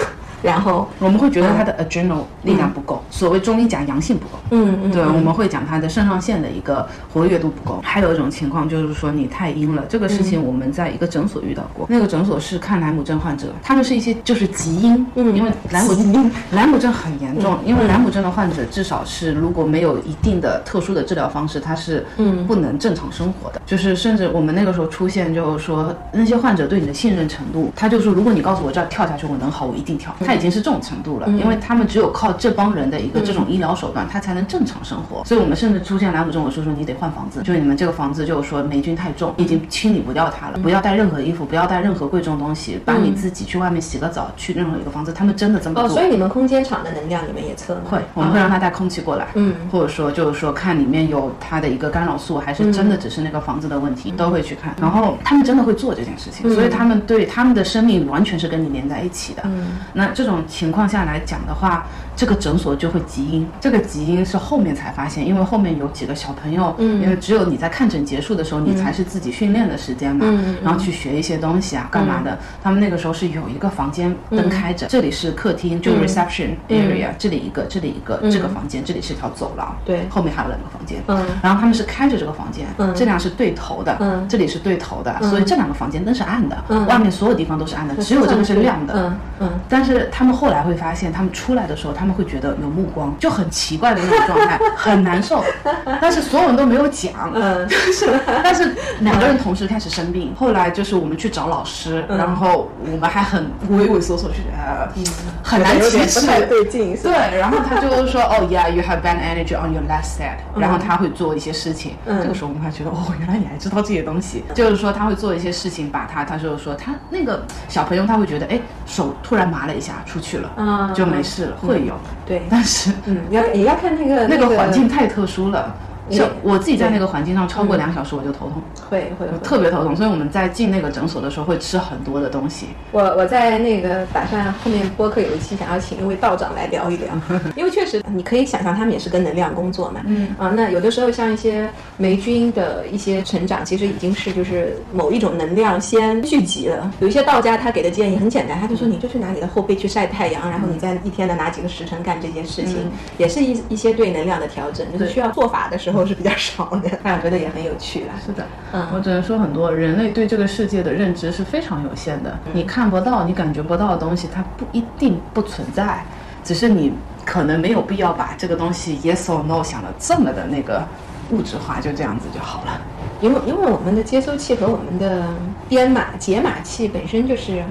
[0.43, 4.39] 然后我们会觉得他的 adrenal 力量不够，所谓中医讲阳性不够。
[4.51, 7.80] 嗯嗯，对，我们会讲他的肾上腺的一个活跃度不够。
[7.82, 11.86] 还有一种情况就是说你太阴了，这个事情我们在一个诊所遇到过。
[11.89, 23.61] 那个诊所是看莱姆症患者，他们是一些就是极阴，嗯，因为莱姆莱姆症很严重，因为莱姆症的患者至少是如果没有一定的特殊的治疗方式，他是嗯不能正常生活的。
[23.66, 30.14] 就是甚至我们那个时候出现就是说那些患者对你的信任程度，他就说如果你告诉我这儿跳下去我能好，我一定跳。
[30.29, 35.24] 他已经是这种程度了，因为他们只有靠这帮人的一个这种医疗手段，他才能正常生活。
[35.24, 40.59] 所以，我们甚至出现莱姆症，我说说你得换房子，就是你们这个房子就是说霉菌太重，已经清理不掉它了。
[40.59, 45.85] 不要带任何衣服，不要带任何贵重东西，把你自己去外面洗个澡，去任何一个房子，他们真的这么做。
[45.85, 47.81] 哦，所以你们空间场的能量你们也测吗？
[47.89, 54.74] 会，我们会让他带空气过来，嗯，或者说就是说看里面有他的一个干扰素，还是真的只是那个房子的问题，都会去看。
[54.79, 59.43] 然后他们真的会做这件事情，所以他们对他们的生命完全是跟你连在一起的。
[59.47, 61.39] 嗯，那这种情况下来讲。
[61.47, 63.49] 的话，这个诊所就会集阴。
[63.61, 72.37] 这个集阴是后面才发现，因为后面有几个小朋友，嗯，因为只有你在看诊结束的时候，你才是自己训练的时间嘛，嗯，然后去学一些东西啊，干嘛的？
[72.61, 95.44] 他们那个时候是有一个房间灯开着，这里是客厅，就 reception area，这里一个，这里一个，这个房间，这里是条走廊，对，后面还有两个房间，嗯，然后他们是开着这个房间，嗯，这俩是对头的，嗯，这里是对头的，所以这两个房间灯是暗的，嗯，外面所有地方都是暗的，只有这个是亮的，嗯嗯，但是他们后来会发现，他们出来的时候，他们会觉得有目光，就很奇怪的那种状态， 很难受。
[96.00, 100.34] 但是所有人都没有讲，嗯，是，但是两个人同时开始生病。
[100.34, 105.04] 后来就是我们去找老师，然后我们还很畏畏缩缩，去，呃、嗯
[105.42, 106.96] 很难启齿，不太对劲。
[107.02, 110.38] 对，然后他就说， 哦，Yeah，you have bad energy on your left side。
[110.56, 111.96] 然后他会做一些事情。
[112.06, 114.44] 这个时候我们还觉得，哦，原来你还知道这些东西。
[114.54, 121.94] 就是说他会做一些事情，把他，他就是说他那个小朋友他会觉得，哎，手突然麻了一下，出去了，嗯，就没事了，会有。
[122.26, 125.74] 对，但是，嗯，要也要看那个那个环境太特殊了。
[126.11, 129.94] 就我自己在那个环境上超过两小时，我就头痛，会会特别头痛。
[129.94, 132.66] 所以我们在进那个诊所的时候会吃很多的东西。
[132.92, 137.09] 我我在那个打算后面播客有一期想要请一位道长来聊一聊，
[137.56, 140.00] 因为确实你可以想象他们也是跟能量工作嘛。
[140.06, 146.90] 嗯啊，那有的时候像一些霉菌的一些成长，其实已经是就是某一种能量先聚集了。
[147.00, 152.76] 有一些道家他给的建议很简单，他就说你就去拿你的后背去晒太阳，然后你在一天的哪几个时辰干这件事情，
[153.18, 155.97] 也是一一些对能量的调整，就是需要做法的时候。
[156.07, 158.14] 是比较少的，但我觉得也很有趣啦。
[158.24, 162.38] 是的，嗯，我只能说，很多人类对这个世界的认知是非常有限的。
[162.53, 166.05] 你看不到、你感觉不到的东西，它不一定不存在，
[166.42, 166.92] 只是你
[167.24, 170.86] 可能没有必要把这个东西 yes or no 想的这么的那个
[171.30, 172.80] 物质化，就这样子就好了。
[173.20, 175.24] 因为因为我们的接收器和我们的
[175.68, 177.62] 编码解码器本身就是。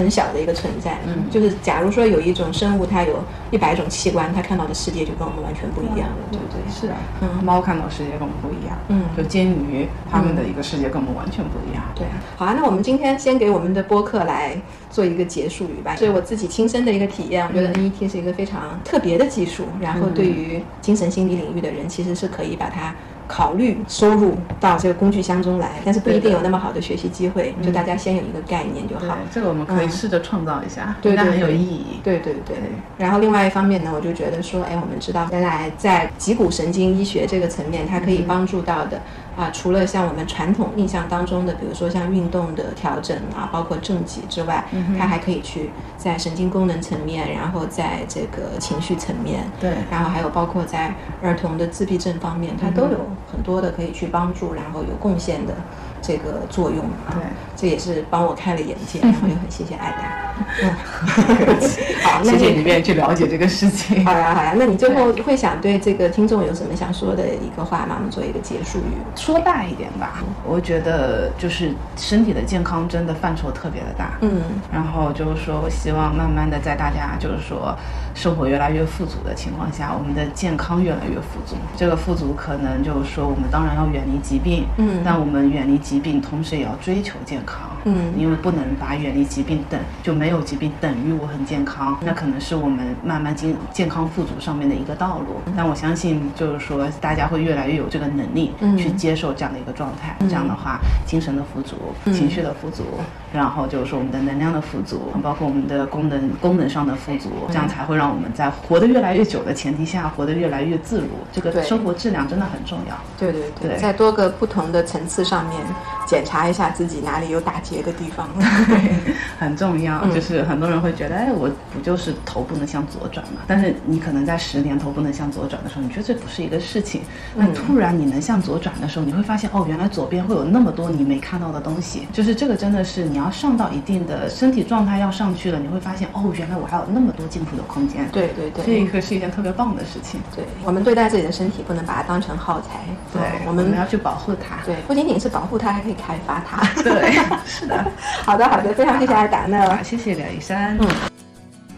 [0.00, 6.56] 很小的一个存在，嗯，就是假如说有一种生物，它有一百种器官，它看到的世界就跟我们完全不一样了，对不对？
[6.72, 12.16] 是啊，嗯，猫看到世界跟我们不一样，嗯，就鲸鱼它们的一个世界跟我们完全不一样，对啊。
[12.38, 14.58] 好啊，那我们今天先给我们的播客来
[14.90, 15.94] 做一个结束语吧。
[15.96, 22.94] 所以我自己亲身的一个体验，我觉得 NET 是一个非常特别的技术，然后对于精神心理领域的人，其实是可以把它。
[23.32, 29.16] 考虑收入到这个工具箱中来，但是不一定有那么好的学习机会，就大家先有一个概念就好。
[29.30, 32.00] 这个我们可以试着创造一下，对，很有意义。
[32.02, 32.56] 对对对。
[32.98, 39.00] 然后另外一方面呢，我就觉得说，哎，我们知道原来在脊骨神经医学这个层面，它可以帮助到的。
[39.36, 44.64] 啊，除了像我们传统印象当中的，比如说像运动的调整啊，包括正极之外，
[44.98, 55.54] 它还可以去在神经功能层面，然后在这个情绪层面，对，然后还有包括在儿童的自闭症方面，它都有很多的可以去帮助，然后有贡献的。
[56.02, 57.22] 这个作用啊，对，
[57.60, 60.16] 这也是帮我开了眼界，然后也很谢谢艾达。
[60.62, 60.72] 嗯，
[62.02, 64.02] 好，谢谢你愿意去了解这个事情。
[64.06, 67.96] 好呀，好呀，那你最后会想对这个听众有什么想说的一个话吗？
[67.98, 70.24] 我们做一个结束语，说大一点吧。
[70.46, 74.12] 我觉得就是身体的健康真的范畴特别的大。
[74.22, 74.40] 嗯，
[74.72, 77.76] 然后就是说我希望慢慢的在大家就是说
[78.14, 81.56] 生活越来越富足的情况下，我们的健康越来越富足。
[81.76, 87.49] 这个富足可能就是说我们当然要远离疾病，嗯，但我们远离疾病，同时也要追求健康，
[87.84, 95.40] 嗯，因为不能把远离疾病等就没有疾病等于我很健康，那可能是我们慢慢健健康富足上面的一个道路。
[95.56, 100.14] 但我相信，就是说大家会越来越有这个能力去接受这样的一个状态。
[100.28, 101.76] 这样的话，精神的富足，
[102.12, 102.84] 情绪的富足，
[103.32, 111.08] 然后就是说我们的能量的富足，包括我们的功能功能上的富足，这样才会让我们在活得越来越久的前提下，活得越来越自如。
[111.32, 112.96] 这个生活质量真的很重要。
[113.18, 115.60] 对对对，在多个不同的层次上面。
[116.06, 118.28] 检查一下自己哪里有打结的地方，
[118.66, 120.04] 对，很重要。
[120.08, 123.42] 就是很多人会觉得，哎，我不就是头不能向左转嘛？
[123.46, 127.02] 但是你可能在十年头不能向左转的时候，你觉得这不是一个事情。
[127.36, 132.08] 那突然你能向左转的时候，你会发现，哦，原来左边会有那么多你没看到的东西。
[132.12, 138.08] 就是这个真的是你要上到一定的身体状态要上去了，你会发现，哦，原来我还有那么多进步的空间。
[138.12, 140.20] 对对对，这一个是一件特别棒的事情。
[140.34, 142.80] 对我们对待自己的身体，不能把它当成耗材。
[143.12, 144.64] 对，我们要去保护它。
[144.64, 146.82] 对，不仅仅是保护它，还可以开发它。
[146.82, 147.12] 对，
[147.46, 147.84] 是的。
[148.24, 149.78] 好的，好的，非常谢谢阿达呢。
[149.84, 150.78] 谢谢梁医生。
[150.80, 150.88] 嗯，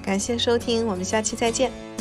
[0.02, 1.91] 感谢收听，我们下期再见。